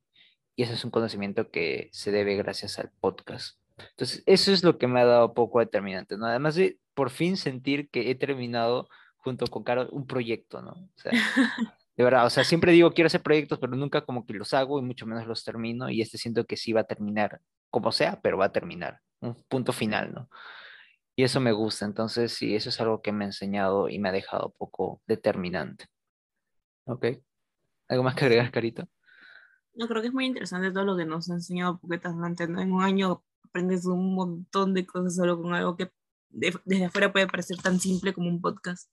y 0.56 0.62
ese 0.62 0.74
es 0.74 0.84
un 0.84 0.90
conocimiento 0.90 1.50
que 1.50 1.88
se 1.92 2.10
debe 2.10 2.36
gracias 2.36 2.78
al 2.78 2.90
podcast. 3.00 3.58
Entonces, 3.78 4.22
eso 4.26 4.52
es 4.52 4.62
lo 4.64 4.76
que 4.76 4.88
me 4.88 5.00
ha 5.00 5.04
dado 5.04 5.34
poco 5.34 5.60
determinante, 5.60 6.16
¿no? 6.18 6.26
Además 6.26 6.56
de 6.56 6.78
por 6.98 7.10
fin 7.10 7.36
sentir 7.36 7.88
que 7.90 8.10
he 8.10 8.16
terminado 8.16 8.88
junto 9.18 9.46
con 9.46 9.62
Caro 9.62 9.88
un 9.92 10.04
proyecto, 10.04 10.62
¿no? 10.62 10.72
O 10.72 10.92
sea, 10.96 11.12
de 11.96 12.02
verdad, 12.02 12.26
o 12.26 12.30
sea, 12.30 12.42
siempre 12.42 12.72
digo 12.72 12.90
quiero 12.90 13.06
hacer 13.06 13.22
proyectos, 13.22 13.60
pero 13.60 13.76
nunca 13.76 14.04
como 14.04 14.26
que 14.26 14.34
los 14.34 14.52
hago 14.52 14.80
y 14.80 14.82
mucho 14.82 15.06
menos 15.06 15.24
los 15.28 15.44
termino. 15.44 15.88
Y 15.90 16.02
este 16.02 16.18
siento 16.18 16.44
que 16.44 16.56
sí 16.56 16.72
va 16.72 16.80
a 16.80 16.88
terminar, 16.88 17.40
como 17.70 17.92
sea, 17.92 18.20
pero 18.20 18.36
va 18.36 18.46
a 18.46 18.52
terminar. 18.52 18.98
Un 19.20 19.40
punto 19.46 19.72
final, 19.72 20.12
¿no? 20.12 20.28
Y 21.14 21.22
eso 21.22 21.38
me 21.38 21.52
gusta. 21.52 21.84
Entonces, 21.84 22.32
sí, 22.32 22.56
eso 22.56 22.68
es 22.68 22.80
algo 22.80 23.00
que 23.00 23.12
me 23.12 23.26
ha 23.26 23.28
enseñado 23.28 23.88
y 23.88 24.00
me 24.00 24.08
ha 24.08 24.12
dejado 24.12 24.52
poco 24.58 25.00
determinante. 25.06 25.86
¿Ok? 26.86 27.06
¿Algo 27.86 28.02
más 28.02 28.16
que 28.16 28.24
agregar, 28.24 28.50
Carito? 28.50 28.88
No, 29.74 29.86
creo 29.86 30.02
que 30.02 30.08
es 30.08 30.14
muy 30.14 30.26
interesante 30.26 30.72
todo 30.72 30.84
lo 30.84 30.96
que 30.96 31.06
nos 31.06 31.30
ha 31.30 31.34
enseñado 31.34 31.78
Poquetas 31.78 32.16
antes, 32.20 32.48
¿no? 32.48 32.60
En 32.60 32.72
un 32.72 32.82
año 32.82 33.22
aprendes 33.44 33.86
un 33.86 34.16
montón 34.16 34.74
de 34.74 34.84
cosas 34.84 35.14
solo 35.14 35.40
con 35.40 35.54
algo 35.54 35.76
que 35.76 35.92
desde 36.30 36.84
afuera 36.84 37.12
puede 37.12 37.26
parecer 37.26 37.56
tan 37.58 37.80
simple 37.80 38.12
como 38.12 38.28
un 38.28 38.40
podcast 38.40 38.90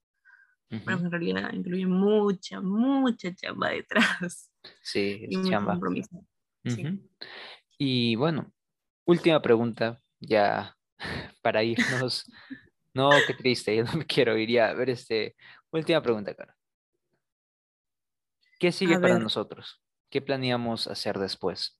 pero 0.69 0.97
en 0.97 1.11
realidad 1.11 1.53
incluye 1.53 1.85
mucha, 1.85 2.59
mucha 2.61 3.33
chamba 3.35 3.69
detrás. 3.69 4.51
Sí, 4.81 5.25
es 5.29 5.49
chamba. 5.49 5.73
compromiso. 5.73 6.25
Y 7.77 8.15
bueno, 8.15 8.51
última 9.05 9.41
pregunta, 9.41 10.01
ya 10.19 10.75
para 11.41 11.63
irnos. 11.63 12.25
no, 12.93 13.09
qué 13.27 13.33
triste, 13.33 13.75
yo 13.75 13.83
no 13.83 13.93
me 13.93 14.05
quiero 14.05 14.37
ir 14.37 14.49
ya. 14.49 14.69
A 14.69 14.73
ver, 14.73 14.89
este, 14.89 15.35
última 15.71 16.01
pregunta, 16.01 16.33
cara. 16.33 16.55
¿Qué 18.57 18.71
sigue 18.71 18.99
para 18.99 19.19
nosotros? 19.19 19.81
¿Qué 20.09 20.21
planeamos 20.21 20.87
hacer 20.87 21.19
después? 21.19 21.77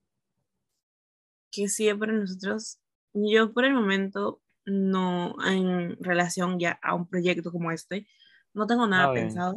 ¿Qué 1.50 1.68
sigue 1.68 1.96
para 1.96 2.12
nosotros? 2.12 2.78
Yo 3.14 3.52
por 3.52 3.64
el 3.64 3.72
momento 3.72 4.42
no 4.66 5.36
en 5.46 5.96
relación 6.00 6.58
ya 6.58 6.78
a 6.82 6.94
un 6.94 7.08
proyecto 7.08 7.52
como 7.52 7.70
este, 7.70 8.06
no 8.52 8.66
tengo 8.66 8.86
nada 8.86 9.10
ah, 9.10 9.14
pensado. 9.14 9.56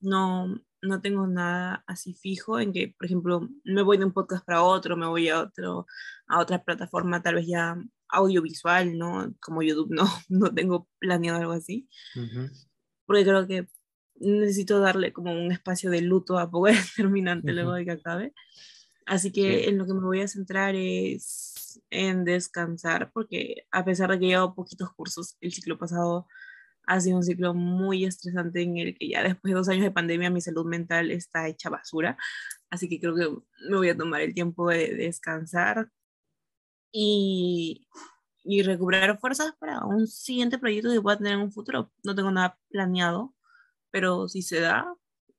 No, 0.00 0.60
no 0.82 1.00
tengo 1.00 1.26
nada 1.26 1.84
así 1.86 2.14
fijo 2.14 2.58
en 2.58 2.72
que, 2.72 2.94
por 2.96 3.06
ejemplo, 3.06 3.48
me 3.64 3.82
voy 3.82 3.98
de 3.98 4.06
un 4.06 4.12
podcast 4.12 4.44
para 4.44 4.62
otro, 4.62 4.96
me 4.96 5.06
voy 5.06 5.28
a 5.28 5.40
otro, 5.40 5.86
a 6.26 6.40
otra 6.40 6.62
plataforma, 6.64 7.22
tal 7.22 7.34
vez 7.36 7.46
ya 7.46 7.76
audiovisual, 8.08 8.96
¿no? 8.96 9.34
Como 9.40 9.62
YouTube, 9.62 9.90
no, 9.90 10.04
no 10.28 10.52
tengo 10.52 10.88
planeado 10.98 11.38
algo 11.38 11.52
así. 11.52 11.88
Porque 13.06 13.24
creo 13.24 13.46
que 13.46 13.68
necesito 14.16 14.80
darle 14.80 15.12
como 15.12 15.32
un 15.32 15.52
espacio 15.52 15.90
de 15.90 16.02
luto 16.02 16.38
a 16.38 16.50
poco 16.50 16.66
determinante 16.66 17.52
luego 17.52 17.74
de 17.74 17.84
que 17.84 17.92
acabe. 17.92 18.34
Así 19.06 19.32
que 19.32 19.68
en 19.68 19.76
lo 19.76 19.86
que 19.86 19.94
me 19.94 20.00
voy 20.00 20.20
a 20.20 20.28
centrar 20.28 20.74
es 20.76 21.49
en 21.90 22.24
descansar, 22.24 23.10
porque 23.12 23.66
a 23.70 23.84
pesar 23.84 24.10
de 24.10 24.18
que 24.18 24.26
llevo 24.26 24.54
poquitos 24.54 24.92
cursos 24.94 25.36
el 25.40 25.52
ciclo 25.52 25.78
pasado, 25.78 26.26
ha 26.86 27.00
sido 27.00 27.18
un 27.18 27.22
ciclo 27.24 27.54
muy 27.54 28.04
estresante 28.04 28.62
en 28.62 28.78
el 28.78 28.98
que 28.98 29.08
ya 29.08 29.22
después 29.22 29.52
de 29.52 29.58
dos 29.58 29.68
años 29.68 29.84
de 29.84 29.90
pandemia 29.92 30.30
mi 30.30 30.40
salud 30.40 30.66
mental 30.66 31.10
está 31.10 31.46
hecha 31.48 31.70
basura. 31.70 32.16
Así 32.70 32.88
que 32.88 33.00
creo 33.00 33.14
que 33.14 33.28
me 33.68 33.76
voy 33.76 33.90
a 33.90 33.96
tomar 33.96 34.22
el 34.22 34.34
tiempo 34.34 34.68
de, 34.70 34.94
descansar 34.94 35.90
y, 36.92 37.86
y, 38.44 38.62
recuperar 38.62 39.18
fuerzas 39.20 39.54
para 39.60 39.84
un 39.84 40.06
siguiente 40.08 40.58
proyecto 40.58 40.90
que 40.90 41.00
pueda 41.00 41.18
tener 41.18 41.34
en 41.34 41.40
un 41.40 41.52
futuro. 41.52 41.92
No 42.04 42.14
tengo 42.14 42.30
nada 42.30 42.58
planeado, 42.70 43.34
pero 43.90 44.28
si 44.28 44.42
se 44.42 44.60
da 44.60 44.92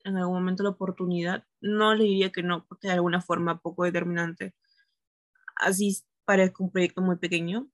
en 0.03 0.17
algún 0.17 0.35
momento 0.35 0.63
la 0.63 0.69
oportunidad, 0.69 1.45
no 1.61 1.95
le 1.95 2.05
diría 2.05 2.31
que 2.31 2.43
no, 2.43 2.65
porque 2.67 2.87
de 2.87 2.93
alguna 2.95 3.21
forma 3.21 3.59
poco 3.59 3.83
determinante. 3.83 4.55
Así 5.55 6.03
parezca 6.25 6.63
un 6.63 6.71
proyecto 6.71 7.01
muy 7.01 7.17
pequeño, 7.17 7.69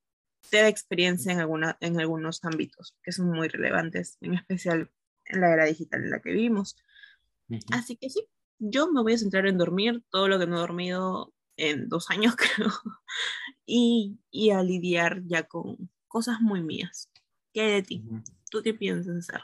te 0.49 0.57
da 0.57 0.67
experiencia 0.67 1.31
en, 1.31 1.39
alguna, 1.39 1.77
en 1.81 1.99
algunos 1.99 2.43
ámbitos 2.43 2.95
que 3.03 3.11
son 3.11 3.29
muy 3.29 3.47
relevantes, 3.47 4.17
en 4.21 4.35
especial 4.35 4.91
en 5.25 5.41
la 5.41 5.53
era 5.53 5.65
digital 5.65 6.03
en 6.03 6.11
la 6.11 6.21
que 6.21 6.31
vivimos. 6.31 6.77
Así 7.71 7.97
que 7.97 8.09
sí, 8.09 8.27
yo 8.59 8.91
me 8.91 9.01
voy 9.01 9.13
a 9.13 9.17
centrar 9.17 9.47
en 9.47 9.57
dormir 9.57 10.03
todo 10.09 10.27
lo 10.27 10.39
que 10.39 10.47
no 10.47 10.57
he 10.57 10.59
dormido 10.59 11.33
en 11.57 11.89
dos 11.89 12.09
años, 12.09 12.35
creo, 12.55 12.71
y, 13.65 14.19
y 14.31 14.51
a 14.51 14.61
lidiar 14.61 15.23
ya 15.25 15.43
con 15.43 15.89
cosas 16.07 16.39
muy 16.41 16.61
mías. 16.61 17.11
¿Qué 17.53 17.61
hay 17.61 17.71
de 17.71 17.83
ti? 17.83 18.03
¿Tú 18.51 18.61
qué 18.61 18.73
piensas 18.73 19.17
hacer? 19.17 19.41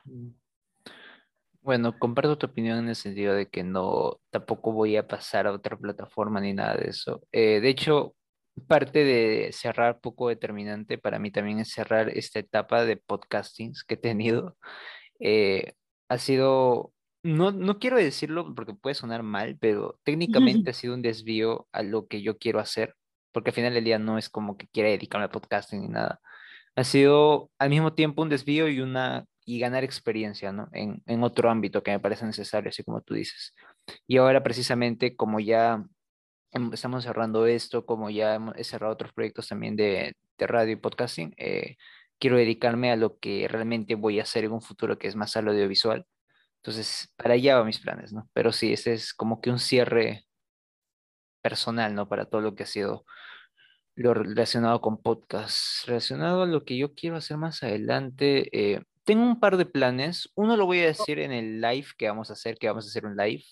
Bueno, 1.62 1.98
comparto 1.98 2.38
tu 2.38 2.46
opinión 2.46 2.78
en 2.80 2.90
el 2.90 2.96
sentido 2.96 3.34
de 3.34 3.48
que 3.48 3.64
no, 3.64 4.20
tampoco 4.30 4.74
voy 4.74 4.98
a 4.98 5.08
pasar 5.08 5.48
a 5.48 5.54
otra 5.54 5.78
plataforma 5.78 6.42
ni 6.42 6.54
nada 6.54 6.76
de 6.76 6.90
eso. 6.90 7.26
Eh, 7.32 7.62
de 7.62 7.70
hecho, 7.70 8.16
parte 8.68 9.04
de 9.04 9.52
cerrar 9.52 10.00
poco 10.00 10.30
determinante 10.30 10.98
para 10.98 11.20
mí 11.20 11.32
también 11.32 11.60
es 11.60 11.72
cerrar 11.72 12.10
esta 12.10 12.40
etapa 12.40 12.86
de 12.86 12.98
podcastings 12.98 13.84
que 13.84 13.96
he 13.96 13.98
tenido. 13.98 14.58
Eh, 15.26 15.74
ha 16.10 16.18
sido, 16.18 16.92
no, 17.24 17.52
no 17.52 17.80
quiero 17.80 17.96
decirlo 17.96 18.54
porque 18.56 18.74
puede 18.74 18.96
sonar 18.96 19.24
mal, 19.24 19.58
pero 19.58 19.98
técnicamente 20.04 20.70
ha 20.72 20.74
sido 20.74 20.96
un 20.96 21.02
desvío 21.02 21.68
a 21.72 21.82
lo 21.82 22.08
que 22.08 22.22
yo 22.22 22.38
quiero 22.38 22.60
hacer, 22.60 22.96
porque 23.32 23.52
al 23.52 23.56
final 23.56 23.74
del 23.74 23.86
día 23.86 24.00
no 24.00 24.18
es 24.18 24.28
como 24.30 24.58
que 24.58 24.68
quiera 24.68 24.90
dedicarme 24.90 25.26
a 25.26 25.32
podcasting 25.32 25.82
ni 25.82 25.88
nada. 25.88 26.20
Ha 26.76 26.84
sido 26.84 27.52
al 27.58 27.70
mismo 27.70 27.94
tiempo 27.94 28.22
un 28.22 28.30
desvío 28.30 28.68
y 28.68 28.82
una 28.82 29.26
y 29.46 29.60
ganar 29.60 29.84
experiencia, 29.84 30.52
¿no? 30.52 30.68
En, 30.74 31.02
en 31.06 31.24
otro 31.24 31.50
ámbito 31.50 31.84
que 31.84 31.92
me 31.92 32.00
parece 32.00 32.26
necesario, 32.26 32.70
así 32.70 32.84
como 32.84 33.02
tú 33.02 33.14
dices. 33.14 33.54
Y 34.08 34.18
ahora 34.18 34.44
precisamente 34.44 35.16
como 35.16 35.40
ya 35.40 35.86
estamos 36.72 37.04
cerrando 37.04 37.46
esto, 37.46 37.86
como 37.86 38.10
ya 38.10 38.40
he 38.56 38.64
cerrado 38.64 38.94
otros 38.94 39.14
proyectos 39.14 39.48
también 39.48 39.76
de, 39.76 40.16
de 40.38 40.48
radio 40.48 40.74
y 40.74 40.76
podcasting, 40.78 41.34
eh, 41.38 41.78
quiero 42.20 42.38
dedicarme 42.38 42.92
a 42.92 42.96
lo 42.96 43.18
que 43.20 43.48
realmente 43.48 43.96
voy 43.96 44.20
a 44.20 44.24
hacer 44.24 44.46
en 44.46 44.52
un 44.54 44.62
futuro 44.62 44.98
que 44.98 45.08
es 45.08 45.16
más 45.16 45.36
al 45.38 45.48
audiovisual. 45.50 46.06
Entonces, 46.58 47.14
para 47.18 47.34
allá 47.34 47.58
van 47.58 47.68
mis 47.68 47.80
planes, 47.80 48.14
¿no? 48.14 48.30
Pero 48.34 48.52
sí, 48.54 48.74
ese 48.74 48.94
es 48.94 49.14
como 49.14 49.42
que 49.42 49.50
un 49.52 49.60
cierre 49.60 50.26
personal, 51.42 51.94
¿no? 51.96 52.08
Para 52.08 52.26
todo 52.26 52.42
lo 52.42 52.56
que 52.56 52.64
ha 52.64 52.66
sido 52.66 53.06
lo 53.96 54.14
relacionado 54.14 54.82
con 54.82 55.02
podcast. 55.02 55.86
Relacionado 55.88 56.44
a 56.44 56.48
lo 56.48 56.64
que 56.66 56.78
yo 56.78 56.94
quiero 56.94 57.18
hacer 57.18 57.38
más 57.38 57.64
adelante, 57.64 58.50
eh, 58.54 58.82
tengo 59.04 59.24
un 59.24 59.40
par 59.40 59.58
de 59.58 59.66
planes. 59.66 60.30
Uno 60.36 60.58
lo 60.58 60.66
voy 60.66 60.80
a 60.80 60.88
decir 60.88 61.20
en 61.20 61.32
el 61.32 61.62
live 61.62 61.88
que 61.98 62.08
vamos 62.08 62.30
a 62.30 62.34
hacer, 62.34 62.58
que 62.58 62.68
vamos 62.68 62.86
a 62.86 62.90
hacer 62.90 63.06
un 63.06 63.18
live, 63.18 63.44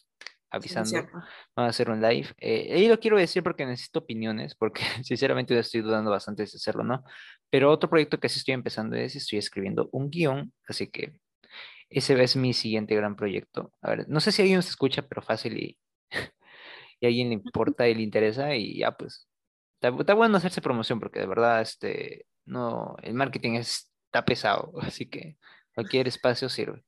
avisando. 0.52 0.92
vamos 1.12 1.26
a 1.56 1.66
hacer 1.66 1.90
un 1.90 2.02
live. 2.02 2.28
Eh, 2.38 2.74
ahí 2.74 2.88
lo 2.88 3.00
quiero 3.00 3.18
decir 3.18 3.42
porque 3.42 3.66
necesito 3.66 4.00
opiniones, 4.00 4.56
porque 4.56 4.82
sinceramente 5.04 5.58
estoy 5.58 5.82
dudando 5.82 6.12
bastante 6.12 6.44
de 6.44 6.48
hacerlo, 6.48 6.84
¿no? 6.84 7.04
Pero 7.50 7.72
otro 7.72 7.90
proyecto 7.90 8.20
que 8.20 8.30
sí 8.30 8.40
estoy 8.40 8.54
empezando 8.54 8.96
es, 8.96 9.16
estoy 9.16 9.40
escribiendo 9.40 9.90
un 9.92 10.10
guion, 10.10 10.54
así 10.68 10.88
que 10.88 11.14
ese 11.90 12.22
es 12.22 12.36
mi 12.36 12.54
siguiente 12.54 12.96
gran 12.96 13.16
proyecto. 13.16 13.74
A 13.82 13.90
ver, 13.92 14.10
no 14.10 14.20
sé 14.20 14.32
si 14.32 14.42
alguien 14.42 14.62
se 14.62 14.70
escucha, 14.70 15.02
pero 15.02 15.22
fácil 15.22 15.58
y, 15.58 15.78
y 17.00 17.06
a 17.06 17.10
alguien 17.10 17.30
le 17.30 17.36
importa 17.44 17.88
y 17.88 17.96
le 17.96 18.02
interesa 18.04 18.56
y 18.56 18.80
ya 18.80 18.92
pues. 18.92 19.28
Está, 19.82 19.96
está 20.00 20.14
bueno 20.14 20.38
hacerse 20.38 20.62
promoción 20.62 21.00
porque 21.00 21.20
de 21.20 21.28
verdad 21.28 21.62
este, 21.62 22.28
no, 22.46 22.96
el 23.02 23.16
marketing 23.16 23.54
es 23.54 23.92
está 24.12 24.26
pesado, 24.26 24.74
así 24.82 25.10
que 25.10 25.38
cualquier 25.74 26.08
espacio 26.08 26.50
sirve. 26.50 26.84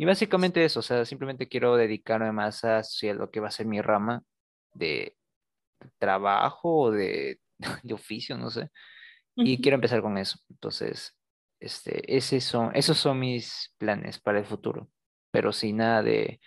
Y 0.00 0.04
básicamente 0.04 0.64
eso, 0.64 0.78
o 0.78 0.82
sea, 0.82 1.04
simplemente 1.04 1.48
quiero 1.48 1.76
dedicarme 1.76 2.30
más 2.30 2.64
a, 2.64 2.82
lo 3.14 3.30
que 3.30 3.40
va 3.40 3.48
a 3.48 3.50
ser 3.50 3.66
mi 3.66 3.82
rama 3.82 4.22
de 4.72 5.16
trabajo 5.98 6.82
o 6.82 6.90
de, 6.92 7.40
de 7.82 7.94
oficio, 7.94 8.38
no 8.38 8.48
sé. 8.48 8.70
Y 9.40 9.60
quiero 9.60 9.76
empezar 9.76 10.02
con 10.02 10.18
eso. 10.18 10.38
Entonces, 10.50 11.16
este, 11.60 12.16
ese 12.16 12.40
son, 12.40 12.74
esos 12.74 12.98
son 12.98 13.20
mis 13.20 13.72
planes 13.78 14.18
para 14.18 14.38
el 14.38 14.46
futuro. 14.46 14.88
Pero 15.30 15.52
sin 15.52 15.76
nada 15.76 16.02
de... 16.02 16.40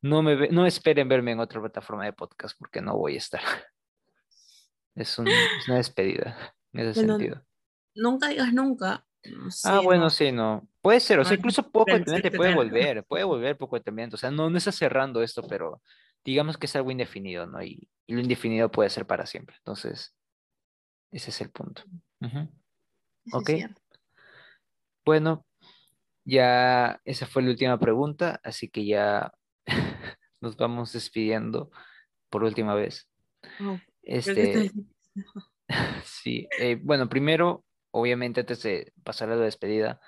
No, 0.00 0.22
me, 0.22 0.48
no 0.48 0.66
esperen 0.66 1.08
verme 1.08 1.32
en 1.32 1.40
otra 1.40 1.60
plataforma 1.60 2.04
de 2.04 2.12
podcast 2.12 2.56
porque 2.58 2.80
no 2.80 2.96
voy 2.96 3.14
a 3.14 3.18
estar. 3.18 3.42
Es, 4.96 5.18
una 5.18 5.32
despedida 5.74 6.54
en 6.72 6.80
ese 6.80 7.00
sentido. 7.04 7.44
Nunca 7.96 8.28
digas 8.28 8.52
nunca, 8.52 9.04
ah, 9.64 9.80
bueno, 9.80 10.10
sí, 10.10 10.32
no. 10.32 10.68
Puede 10.80 11.00
ser, 11.00 11.18
o 11.18 11.24
sea, 11.24 11.36
incluso 11.36 11.62
poco 11.70 11.86
puede 12.36 12.54
volver, 12.54 13.04
puede 13.04 13.24
volver 13.24 13.56
poco 13.56 13.76
determinante. 13.76 14.16
O 14.16 14.18
sea, 14.18 14.30
no, 14.30 14.50
no 14.50 14.58
está 14.58 14.72
cerrando 14.72 15.22
esto, 15.22 15.42
pero 15.46 15.82
digamos 16.24 16.56
que 16.56 16.66
es 16.66 16.76
algo 16.76 16.90
indefinido, 16.90 17.46
¿no? 17.46 17.62
Y, 17.62 17.88
lo 18.06 18.20
indefinido 18.20 18.70
puede 18.70 18.90
ser 18.90 19.06
para 19.06 19.24
siempre. 19.24 19.56
Entonces, 19.58 20.14
ese 21.10 21.30
es 21.30 21.40
el 21.40 21.50
punto. 21.50 21.82
Ok. 23.32 23.50
Bueno, 25.06 25.46
ya 26.24 27.00
esa 27.04 27.26
fue 27.26 27.42
la 27.42 27.50
última 27.50 27.78
pregunta, 27.78 28.40
así 28.42 28.68
que 28.68 28.84
ya 28.84 29.32
nos 30.40 30.56
vamos 30.56 30.92
despidiendo 30.92 31.70
por 32.30 32.44
última 32.44 32.74
vez. 32.74 33.08
Oh, 33.60 33.78
este, 34.02 34.70
sí, 36.04 36.46
eh, 36.58 36.78
bueno, 36.82 37.08
primero 37.08 37.64
obviamente 37.94 38.40
antes 38.40 38.62
de 38.62 38.92
pasar 39.04 39.30
a 39.30 39.36
la 39.36 39.44
despedida, 39.44 40.00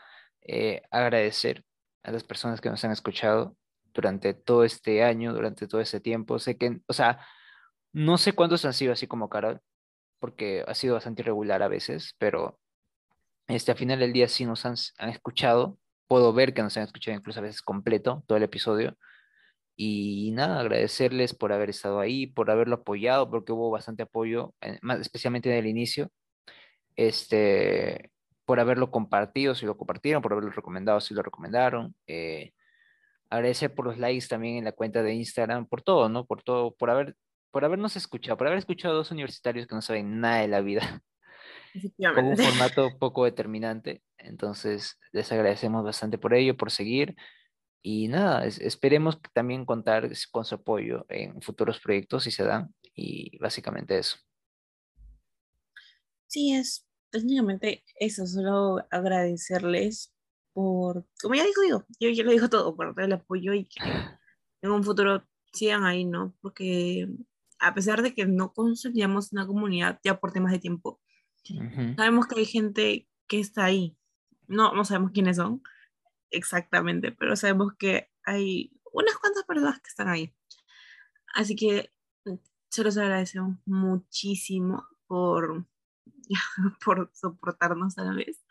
eh, 0.42 0.82
agradecer 0.90 1.64
a 2.02 2.10
las 2.10 2.24
personas 2.24 2.60
que 2.60 2.68
nos 2.68 2.84
han 2.84 2.90
escuchado 2.90 3.56
durante 3.94 4.34
todo 4.34 4.64
este 4.64 5.04
año, 5.04 5.32
durante 5.32 5.68
todo 5.68 5.80
este 5.80 6.00
tiempo. 6.00 6.38
Sé 6.40 6.56
que, 6.58 6.80
o 6.88 6.92
sea, 6.92 7.20
no 7.92 8.18
sé 8.18 8.32
cuántos 8.34 8.64
han 8.64 8.74
sido 8.74 8.92
así 8.92 9.06
como 9.06 9.28
Carol, 9.28 9.60
porque 10.18 10.64
ha 10.66 10.74
sido 10.74 10.94
bastante 10.94 11.22
irregular 11.22 11.62
a 11.62 11.68
veces, 11.68 12.14
pero 12.18 12.58
este, 13.48 13.72
al 13.72 13.78
final 13.78 14.00
del 14.00 14.12
día 14.12 14.28
sí 14.28 14.44
nos 14.46 14.66
han, 14.66 14.74
han 14.98 15.10
escuchado. 15.10 15.78
Puedo 16.08 16.32
ver 16.32 16.54
que 16.54 16.62
nos 16.62 16.76
han 16.76 16.84
escuchado 16.84 17.16
incluso 17.16 17.38
a 17.40 17.42
veces 17.42 17.62
completo 17.62 18.24
todo 18.26 18.38
el 18.38 18.44
episodio. 18.44 18.96
Y 19.76 20.32
nada, 20.32 20.60
agradecerles 20.60 21.34
por 21.34 21.52
haber 21.52 21.70
estado 21.70 22.00
ahí, 22.00 22.26
por 22.26 22.50
haberlo 22.50 22.76
apoyado, 22.76 23.30
porque 23.30 23.52
hubo 23.52 23.70
bastante 23.70 24.02
apoyo, 24.02 24.54
especialmente 25.00 25.50
en 25.50 25.58
el 25.58 25.66
inicio 25.66 26.10
este, 26.96 28.10
por 28.44 28.60
haberlo 28.60 28.90
compartido, 28.90 29.54
si 29.54 29.66
lo 29.66 29.76
compartieron, 29.76 30.22
por 30.22 30.32
haberlo 30.32 30.50
recomendado, 30.50 31.00
si 31.00 31.14
lo 31.14 31.22
recomendaron. 31.22 31.94
Eh, 32.06 32.52
agradecer 33.28 33.74
por 33.74 33.86
los 33.86 33.98
likes 33.98 34.28
también 34.28 34.56
en 34.56 34.64
la 34.64 34.72
cuenta 34.72 35.02
de 35.02 35.14
Instagram, 35.14 35.66
por 35.66 35.82
todo, 35.82 36.08
¿no? 36.08 36.26
Por 36.26 36.42
todo, 36.42 36.74
por 36.74 36.90
haber, 36.90 37.16
por 37.50 37.64
habernos 37.64 37.96
escuchado, 37.96 38.36
por 38.36 38.46
haber 38.46 38.58
escuchado 38.58 38.94
a 38.94 38.98
dos 38.98 39.10
universitarios 39.10 39.66
que 39.66 39.74
no 39.74 39.82
saben 39.82 40.20
nada 40.20 40.40
de 40.40 40.48
la 40.48 40.60
vida. 40.60 41.02
Con 42.14 42.24
un 42.24 42.36
formato 42.36 42.88
poco 42.98 43.24
determinante. 43.24 44.02
Entonces, 44.16 44.98
les 45.12 45.30
agradecemos 45.32 45.84
bastante 45.84 46.16
por 46.16 46.32
ello, 46.32 46.56
por 46.56 46.70
seguir. 46.70 47.14
Y 47.82 48.08
nada, 48.08 48.46
esperemos 48.46 49.20
también 49.32 49.64
contar 49.64 50.10
con 50.32 50.44
su 50.44 50.54
apoyo 50.56 51.06
en 51.08 51.40
futuros 51.40 51.78
proyectos 51.78 52.24
si 52.24 52.30
se 52.30 52.44
dan. 52.44 52.74
Y 52.94 53.36
básicamente 53.38 53.98
eso. 53.98 54.16
Sí, 56.26 56.54
es 56.54 56.85
técnicamente 57.22 57.84
eso, 57.98 58.26
solo 58.26 58.84
agradecerles 58.90 60.12
por, 60.52 61.06
como 61.20 61.34
ya 61.34 61.44
digo 61.44 61.62
yo, 61.68 61.86
yo 62.00 62.08
ya 62.10 62.24
lo 62.24 62.30
digo 62.30 62.48
todo, 62.48 62.74
por 62.74 63.00
el 63.00 63.12
apoyo 63.12 63.52
y 63.52 63.66
que 63.66 63.80
en 64.62 64.70
un 64.70 64.82
futuro 64.82 65.22
sigan 65.52 65.84
ahí, 65.84 66.04
¿no? 66.04 66.34
Porque 66.40 67.08
a 67.58 67.74
pesar 67.74 68.02
de 68.02 68.14
que 68.14 68.26
no 68.26 68.52
construyamos 68.52 69.32
una 69.32 69.46
comunidad 69.46 70.00
ya 70.02 70.18
por 70.20 70.32
temas 70.32 70.52
de 70.52 70.58
tiempo, 70.58 71.00
sabemos 71.96 72.26
que 72.26 72.40
hay 72.40 72.46
gente 72.46 73.08
que 73.26 73.40
está 73.40 73.64
ahí. 73.64 73.96
No, 74.48 74.72
no 74.74 74.84
sabemos 74.84 75.12
quiénes 75.12 75.36
son 75.36 75.62
exactamente, 76.30 77.12
pero 77.12 77.36
sabemos 77.36 77.72
que 77.78 78.10
hay 78.24 78.72
unas 78.92 79.16
cuantas 79.16 79.44
personas 79.44 79.80
que 79.80 79.88
están 79.88 80.08
ahí. 80.08 80.34
Así 81.34 81.54
que 81.54 81.92
se 82.68 82.84
los 82.84 82.96
agradecemos 82.96 83.58
muchísimo 83.64 84.86
por 85.06 85.66
por 86.84 87.10
soportarnos 87.14 87.98
a 87.98 88.04
la 88.04 88.14
vez. 88.14 88.44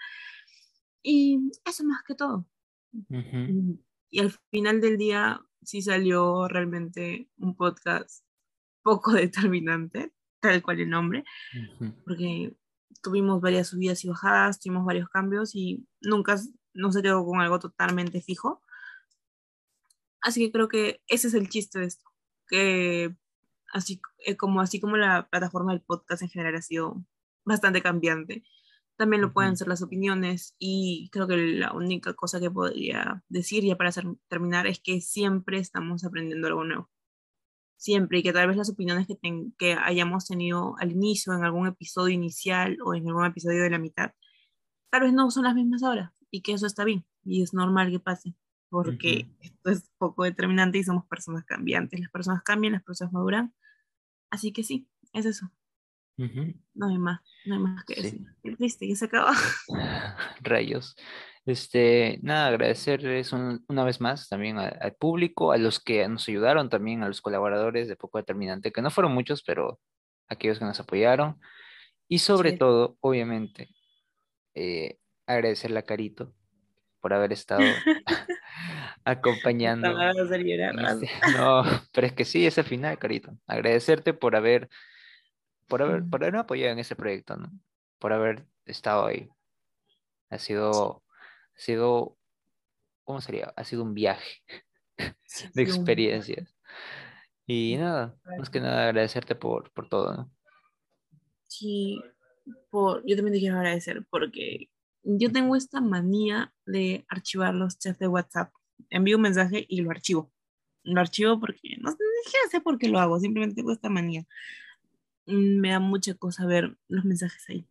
Y 1.03 1.51
eso 1.65 1.83
más 1.83 2.03
que 2.03 2.15
todo. 2.15 2.47
Y 4.09 4.19
al 4.19 4.31
final 4.51 4.81
del 4.81 4.97
día 4.97 5.41
sí 5.61 5.81
salió 5.81 6.47
realmente 6.47 7.29
un 7.37 7.55
podcast 7.55 8.25
poco 8.81 9.11
determinante, 9.13 10.13
tal 10.39 10.61
cual 10.61 10.79
el 10.79 10.89
nombre, 10.89 11.23
porque 12.05 12.55
tuvimos 13.01 13.41
varias 13.41 13.67
subidas 13.67 14.03
y 14.03 14.09
bajadas, 14.09 14.59
tuvimos 14.59 14.85
varios 14.85 15.09
cambios 15.09 15.55
y 15.55 15.85
nunca 16.01 16.37
no 16.73 16.91
se 16.91 17.01
quedó 17.01 17.25
con 17.25 17.41
algo 17.41 17.59
totalmente 17.59 18.21
fijo. 18.21 18.61
Así 20.21 20.45
que 20.45 20.51
creo 20.51 20.67
que 20.67 21.01
ese 21.07 21.27
es 21.27 21.33
el 21.33 21.49
chiste 21.49 21.79
de 21.79 21.85
esto, 21.85 22.05
que 22.47 23.15
así 23.71 24.01
eh, 24.19 24.37
como 24.37 24.61
así 24.61 24.79
como 24.79 24.97
la 24.97 25.27
plataforma 25.29 25.71
del 25.71 25.81
podcast 25.81 26.21
en 26.21 26.29
general 26.29 26.55
ha 26.55 26.61
sido 26.61 27.05
bastante 27.45 27.81
cambiante. 27.81 28.43
También 28.97 29.21
lo 29.21 29.33
pueden 29.33 29.57
ser 29.57 29.67
las 29.67 29.81
opiniones 29.81 30.55
y 30.57 31.09
creo 31.11 31.27
que 31.27 31.37
la 31.37 31.73
única 31.73 32.13
cosa 32.13 32.39
que 32.39 32.51
podría 32.51 33.23
decir 33.29 33.63
ya 33.63 33.75
para 33.75 33.89
hacer, 33.89 34.05
terminar 34.29 34.67
es 34.67 34.79
que 34.79 35.01
siempre 35.01 35.59
estamos 35.59 36.05
aprendiendo 36.05 36.47
algo 36.47 36.63
nuevo. 36.63 36.89
Siempre 37.77 38.19
y 38.19 38.23
que 38.23 38.33
tal 38.33 38.47
vez 38.47 38.57
las 38.57 38.69
opiniones 38.69 39.07
que, 39.07 39.17
que 39.57 39.73
hayamos 39.73 40.27
tenido 40.27 40.75
al 40.79 40.91
inicio, 40.91 41.33
en 41.33 41.43
algún 41.43 41.67
episodio 41.67 42.13
inicial 42.15 42.77
o 42.85 42.95
en 42.95 43.07
algún 43.07 43.25
episodio 43.25 43.63
de 43.63 43.69
la 43.69 43.79
mitad, 43.79 44.11
tal 44.91 45.03
vez 45.03 45.13
no 45.13 45.29
son 45.31 45.43
las 45.43 45.55
mismas 45.55 45.83
ahora 45.83 46.13
y 46.31 46.41
que 46.41 46.53
eso 46.53 46.65
está 46.67 46.85
bien 46.85 47.05
y 47.23 47.43
es 47.43 47.53
normal 47.53 47.91
que 47.91 47.99
pase 47.99 48.35
porque 48.69 49.29
esto 49.39 49.69
es 49.69 49.89
poco 49.97 50.23
determinante 50.23 50.77
y 50.77 50.83
somos 50.83 51.05
personas 51.05 51.45
cambiantes. 51.45 51.99
Las 51.99 52.11
personas 52.11 52.43
cambian, 52.43 52.73
las 52.73 52.83
personas 52.83 53.13
maduran. 53.13 53.53
Así 54.29 54.51
que 54.51 54.63
sí, 54.63 54.89
es 55.13 55.25
eso. 55.25 55.49
No 56.17 56.87
hay 56.87 56.97
más, 56.97 57.21
no 57.45 57.55
hay 57.55 57.61
más 57.61 57.85
que 57.85 58.01
decir. 58.01 58.21
Triste, 58.57 58.87
que 58.87 58.95
se 58.95 59.05
acaba. 59.05 59.33
Rayos. 60.41 60.95
Este, 61.45 62.19
nada, 62.23 62.47
agradecerles 62.47 63.31
una 63.31 63.83
vez 63.83 64.01
más 64.01 64.27
también 64.27 64.57
al 64.57 64.95
público, 64.95 65.51
a 65.51 65.57
los 65.57 65.79
que 65.79 66.07
nos 66.07 66.27
ayudaron 66.27 66.69
también, 66.69 67.03
a 67.03 67.07
los 67.07 67.21
colaboradores 67.21 67.87
de 67.87 67.95
Poco 67.95 68.17
Determinante, 68.17 68.71
que 68.71 68.81
no 68.81 68.89
fueron 68.89 69.13
muchos, 69.13 69.43
pero 69.43 69.79
aquellos 70.27 70.57
que 70.57 70.65
nos 70.65 70.79
apoyaron. 70.79 71.39
Y 72.07 72.19
sobre 72.19 72.53
todo, 72.53 72.97
obviamente, 72.99 73.69
eh, 74.55 74.97
agradecerle 75.27 75.79
a 75.79 75.83
Carito 75.83 76.33
por 76.99 77.13
haber 77.13 77.33
estado 77.33 77.61
acompañando. 79.05 79.93
No, 81.37 81.63
pero 81.91 82.07
es 82.07 82.13
que 82.13 82.25
sí, 82.25 82.47
es 82.47 82.57
el 82.57 82.65
final, 82.65 82.97
Carito. 82.97 83.37
Agradecerte 83.45 84.13
por 84.13 84.35
haber, 84.35 84.69
por 85.67 85.81
haber, 85.81 86.03
por 86.03 86.23
haberme 86.23 86.39
apoyado 86.39 86.73
en 86.73 86.79
ese 86.79 86.95
proyecto, 86.95 87.37
¿no? 87.37 87.51
Por 87.99 88.13
haber 88.13 88.45
estado 88.65 89.05
ahí. 89.05 89.29
Ha 90.29 90.39
sido, 90.39 91.03
ha 91.55 91.59
sido, 91.59 92.17
¿cómo 93.03 93.21
sería? 93.21 93.53
Ha 93.55 93.63
sido 93.63 93.83
un 93.83 93.93
viaje 93.93 94.41
de 95.53 95.63
experiencias. 95.63 96.55
Y 97.47 97.77
nada, 97.77 98.17
más 98.37 98.49
que 98.49 98.59
nada 98.59 98.85
agradecerte 98.87 99.35
por, 99.35 99.71
por 99.71 99.87
todo, 99.87 100.13
¿no? 100.13 100.31
Sí, 101.47 102.01
por, 102.69 103.03
yo 103.05 103.15
también 103.15 103.33
te 103.33 103.39
quiero 103.39 103.57
agradecer 103.57 104.05
porque 104.09 104.69
yo 105.03 105.31
tengo 105.31 105.55
esta 105.55 105.79
manía 105.79 106.53
de 106.65 107.05
archivar 107.07 107.53
los 107.53 107.77
chats 107.77 107.99
de 107.99 108.07
WhatsApp. 108.07 108.51
Envío 108.89 109.17
un 109.17 109.21
mensaje 109.21 109.65
y 109.69 109.81
lo 109.81 109.91
archivo. 109.91 110.31
Lo 110.83 110.99
archivo 110.99 111.39
porque 111.39 111.77
no, 111.79 111.91
sé 112.51 112.61
por 112.61 112.77
qué 112.77 112.89
lo 112.89 112.99
hago, 112.99 113.19
simplemente 113.19 113.55
tengo 113.55 113.71
esta 113.71 113.89
manía. 113.89 114.25
Mm, 115.27 115.59
me 115.59 115.69
da 115.71 115.79
mucha 115.79 116.13
cosa 116.15 116.45
ver 116.45 116.77
los 116.87 117.05
mensajes 117.05 117.43
ahí. 117.49 117.67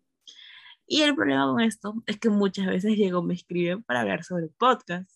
Y 0.86 1.02
el 1.02 1.14
problema 1.14 1.46
con 1.46 1.60
esto 1.60 2.02
es 2.06 2.18
que 2.18 2.28
muchas 2.30 2.66
veces 2.66 2.96
llego, 2.96 3.22
me 3.22 3.34
escriben 3.34 3.82
para 3.82 4.02
hablar 4.02 4.24
sobre 4.24 4.48
podcast 4.48 5.10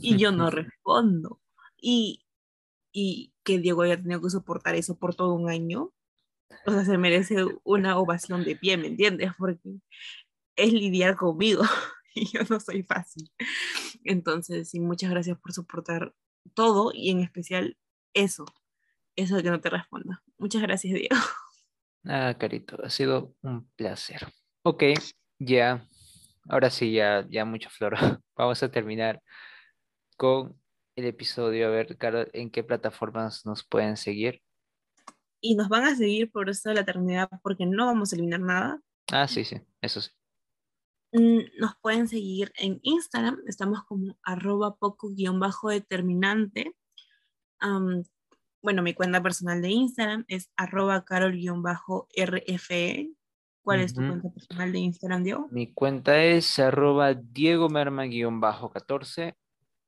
y 0.00 0.16
yo 0.16 0.32
no 0.32 0.50
respondo. 0.50 1.40
Y, 1.76 2.24
y 2.92 3.32
que 3.42 3.58
Diego 3.58 3.82
haya 3.82 3.96
tenido 4.00 4.20
que 4.22 4.30
soportar 4.30 4.74
eso 4.76 4.96
por 4.98 5.14
todo 5.14 5.34
un 5.34 5.50
año, 5.50 5.92
o 6.66 6.70
sea, 6.72 6.84
se 6.84 6.98
merece 6.98 7.36
una 7.64 7.98
ovación 7.98 8.44
de 8.44 8.56
pie, 8.56 8.76
¿me 8.76 8.88
entiendes? 8.88 9.32
Porque 9.38 9.80
es 10.56 10.72
lidiar 10.72 11.16
conmigo 11.16 11.62
y 12.14 12.26
yo 12.26 12.40
no 12.48 12.60
soy 12.60 12.82
fácil. 12.82 13.30
Entonces, 14.04 14.70
sí, 14.70 14.80
muchas 14.80 15.10
gracias 15.10 15.38
por 15.38 15.52
soportar 15.52 16.14
todo 16.54 16.92
y 16.94 17.10
en 17.10 17.20
especial 17.20 17.76
eso, 18.14 18.44
eso 19.16 19.36
de 19.36 19.42
que 19.42 19.50
no 19.50 19.60
te 19.60 19.70
responda. 19.70 20.22
Muchas 20.38 20.62
gracias, 20.62 20.94
Diego. 20.94 21.16
Ah, 22.04 22.34
Carito, 22.38 22.76
ha 22.82 22.90
sido 22.90 23.34
un 23.42 23.70
placer. 23.76 24.26
Ok, 24.62 24.84
ya, 25.38 25.86
ahora 26.48 26.70
sí, 26.70 26.92
ya, 26.92 27.26
ya 27.28 27.44
mucho 27.44 27.70
flor. 27.70 27.94
Vamos 28.36 28.62
a 28.62 28.70
terminar 28.70 29.22
con 30.16 30.60
el 30.96 31.06
episodio. 31.06 31.68
A 31.68 31.70
ver, 31.70 31.96
Carol, 31.96 32.28
¿en 32.32 32.50
qué 32.50 32.64
plataformas 32.64 33.46
nos 33.46 33.64
pueden 33.64 33.96
seguir? 33.96 34.42
Y 35.40 35.54
nos 35.54 35.68
van 35.68 35.84
a 35.84 35.96
seguir 35.96 36.30
por 36.30 36.50
esto 36.50 36.68
de 36.68 36.76
la 36.76 36.82
eternidad 36.82 37.28
porque 37.42 37.66
no 37.66 37.86
vamos 37.86 38.12
a 38.12 38.16
eliminar 38.16 38.40
nada. 38.40 38.80
Ah, 39.12 39.26
sí, 39.28 39.44
sí, 39.44 39.60
eso 39.80 40.00
sí. 40.00 40.10
Mm, 41.12 41.40
nos 41.58 41.76
pueden 41.80 42.08
seguir 42.08 42.52
en 42.56 42.80
Instagram, 42.82 43.38
estamos 43.46 43.84
como 43.84 44.18
arroba 44.22 44.76
poco-determinante. 44.76 46.74
Bueno, 48.62 48.82
mi 48.82 48.94
cuenta 48.94 49.22
personal 49.22 49.60
de 49.60 49.70
Instagram 49.70 50.24
es 50.28 50.50
arroba 50.56 51.04
carol-rfe. 51.04 51.50
¿Cuál 53.62 53.80
es 53.80 53.94
tu 53.94 54.00
cuenta 54.00 54.28
personal 54.30 54.72
de 54.72 54.78
Instagram, 54.78 55.22
Diego? 55.22 55.48
Mi 55.50 55.72
cuenta 55.72 56.22
es 56.22 56.58
arroba 56.58 57.14
diego 57.14 57.68
merma-14 57.68 59.34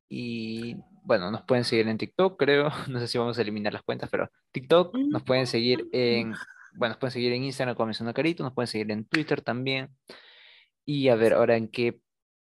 y 0.09 0.77
bueno, 1.03 1.31
nos 1.31 1.43
pueden 1.43 1.65
seguir 1.65 1.89
en 1.89 1.99
TikTok, 1.99 2.39
creo. 2.39 2.69
No 2.89 3.01
sé 3.01 3.09
si 3.09 3.19
vamos 3.19 3.37
a 3.39 3.43
eliminar 3.43 3.73
las 3.73 3.83
cuentas, 3.83 4.09
pero 4.11 4.31
TikTok 4.53 4.97
nos 4.97 5.23
pueden 5.23 5.47
seguir 5.47 5.89
en, 5.93 6.35
bueno, 6.75 6.93
nos 6.93 6.99
pueden 6.99 7.13
seguir 7.13 7.33
en 7.33 7.45
Instagram 7.45 7.77
como 7.77 7.93
carito, 8.13 8.45
nos 8.45 8.55
pueden 8.55 8.69
seguir 8.69 8.91
en 8.91 9.05
Twitter 9.07 9.41
también. 9.41 9.91
Y 10.85 11.09
a 11.09 11.17
ver, 11.17 11.35
ahora 11.35 11.57
en 11.57 11.69
qué, 11.69 12.01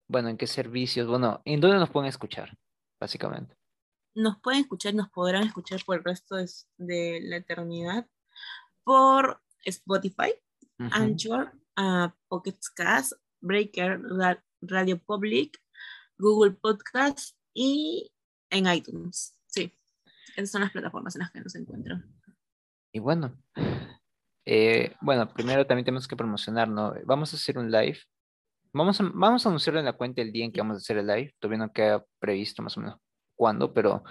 bueno, 0.09 0.29
en 0.29 0.37
qué 0.37 0.47
servicios, 0.47 1.07
bueno, 1.07 1.41
¿en 1.45 1.61
dónde 1.61 1.79
nos 1.79 1.91
pueden 1.91 2.09
escuchar, 2.09 2.57
básicamente? 3.01 3.57
Nos 4.15 4.39
pueden 4.41 4.61
escuchar, 4.61 4.95
nos 4.95 5.09
podrán 5.11 5.45
escuchar 5.45 5.81
por 5.85 5.97
el 5.97 6.05
resto 6.05 6.37
de, 6.37 7.21
la 7.23 7.37
eternidad 7.37 8.07
por 8.85 9.41
Spotify, 9.65 10.35
Anchor, 10.79 11.53
uh, 11.77 12.09
Pocket 12.29 12.57
Cast, 12.75 13.13
Breaker, 13.41 14.01
Radio 14.61 14.99
Public, 14.99 15.59
Google 16.19 16.53
Podcast 16.53 17.37
y 17.53 18.13
en 18.51 18.67
iTunes. 18.67 19.37
Sí, 19.47 19.73
esas 20.37 20.51
son 20.51 20.61
las 20.61 20.71
plataformas 20.71 21.17
en 21.17 21.21
las 21.21 21.33
que 21.33 21.41
nos 21.41 21.55
encuentran. 21.57 22.05
Y 22.93 23.01
bueno, 23.01 23.37
eh, 24.45 24.95
bueno, 25.01 25.29
primero 25.33 25.67
también 25.67 25.85
tenemos 25.85 26.07
que 26.07 26.17
promocionar, 26.17 26.69
¿no? 26.69 26.95
Vamos 27.05 27.33
a 27.33 27.37
hacer 27.37 27.59
un 27.59 27.71
live 27.71 27.99
Vamos 28.77 29.01
a, 29.01 29.05
vamos 29.15 29.47
a 29.47 29.49
anunciarlo 29.49 29.79
en 29.79 29.87
la 29.87 29.93
cuenta 29.93 30.21
el 30.21 30.33
día 30.33 30.45
en 30.45 30.51
que 30.51 30.61
vamos 30.61 30.75
a 30.75 30.79
hacer 30.79 30.97
el 30.97 31.07
live. 31.07 31.33
Todavía 31.39 31.65
no 31.65 31.73
queda 31.73 32.05
previsto 32.19 32.61
más 32.61 32.77
o 32.77 32.81
menos 32.81 33.01
cuándo, 33.37 33.73
pero 33.73 34.05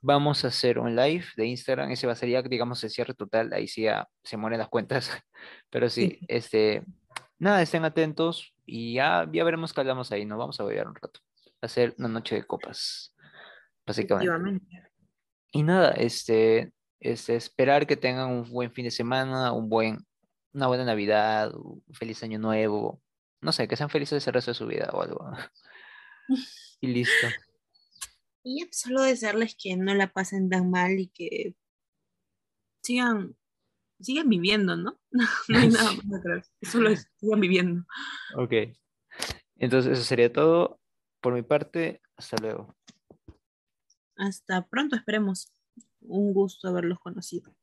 vamos 0.00 0.44
a 0.44 0.48
hacer 0.48 0.78
un 0.78 0.96
live 0.96 1.24
de 1.36 1.46
Instagram. 1.46 1.90
Ese 1.90 2.06
va 2.06 2.14
a 2.14 2.16
ser 2.16 2.28
ya, 2.28 2.42
digamos, 2.42 2.82
el 2.84 2.90
cierre 2.90 3.14
total. 3.14 3.52
Ahí 3.52 3.68
sí 3.68 3.82
ya 3.82 4.08
se 4.22 4.36
mueren 4.36 4.58
las 4.58 4.68
cuentas. 4.68 5.10
Pero 5.70 5.88
sí, 5.90 6.18
este, 6.28 6.84
nada, 7.38 7.62
estén 7.62 7.84
atentos 7.84 8.54
y 8.66 8.94
ya, 8.94 9.28
ya 9.32 9.44
veremos 9.44 9.72
qué 9.72 9.80
hablamos 9.80 10.10
ahí. 10.12 10.24
Nos 10.24 10.38
vamos 10.38 10.58
a 10.60 10.64
bailar 10.64 10.88
un 10.88 10.94
rato. 10.94 11.20
Va 11.62 11.66
a 11.66 11.68
ser 11.68 11.94
una 11.98 12.08
noche 12.08 12.36
de 12.36 12.44
copas, 12.44 13.14
básicamente. 13.86 14.62
Y 15.52 15.62
nada, 15.62 15.90
este, 15.92 16.72
este, 17.00 17.36
esperar 17.36 17.86
que 17.86 17.96
tengan 17.96 18.30
un 18.30 18.50
buen 18.50 18.72
fin 18.72 18.84
de 18.84 18.90
semana, 18.90 19.52
un 19.52 19.68
buen, 19.68 19.98
una 20.52 20.68
buena 20.68 20.84
Navidad, 20.84 21.54
un 21.54 21.82
feliz 21.92 22.22
año 22.22 22.38
nuevo 22.38 23.02
no 23.40 23.52
sé, 23.52 23.66
que 23.68 23.76
sean 23.76 23.90
felices 23.90 24.26
el 24.26 24.34
resto 24.34 24.50
de 24.50 24.54
su 24.56 24.66
vida 24.66 24.90
o 24.92 25.02
algo. 25.02 25.32
y 26.80 26.86
listo. 26.88 27.26
Y 28.42 28.66
solo 28.72 29.02
desearles 29.02 29.54
que 29.54 29.76
no 29.76 29.94
la 29.94 30.12
pasen 30.12 30.48
tan 30.48 30.70
mal 30.70 30.98
y 30.98 31.08
que 31.08 31.54
sigan, 32.82 33.36
sigan 34.00 34.28
viviendo, 34.28 34.76
¿no? 34.76 34.98
No, 35.48 35.58
hay 35.58 35.68
nada 35.68 35.92
más 35.92 36.20
atrás, 36.20 36.52
solo 36.62 36.90
sigan 37.16 37.40
viviendo. 37.40 37.84
Ok. 38.36 38.52
Entonces 39.56 39.92
eso 39.92 40.04
sería 40.04 40.32
todo. 40.32 40.80
Por 41.20 41.34
mi 41.34 41.42
parte, 41.42 42.00
hasta 42.16 42.36
luego. 42.40 42.74
Hasta 44.16 44.66
pronto, 44.66 44.96
esperemos. 44.96 45.52
Un 46.00 46.32
gusto 46.32 46.68
haberlos 46.68 46.98
conocido. 46.98 47.54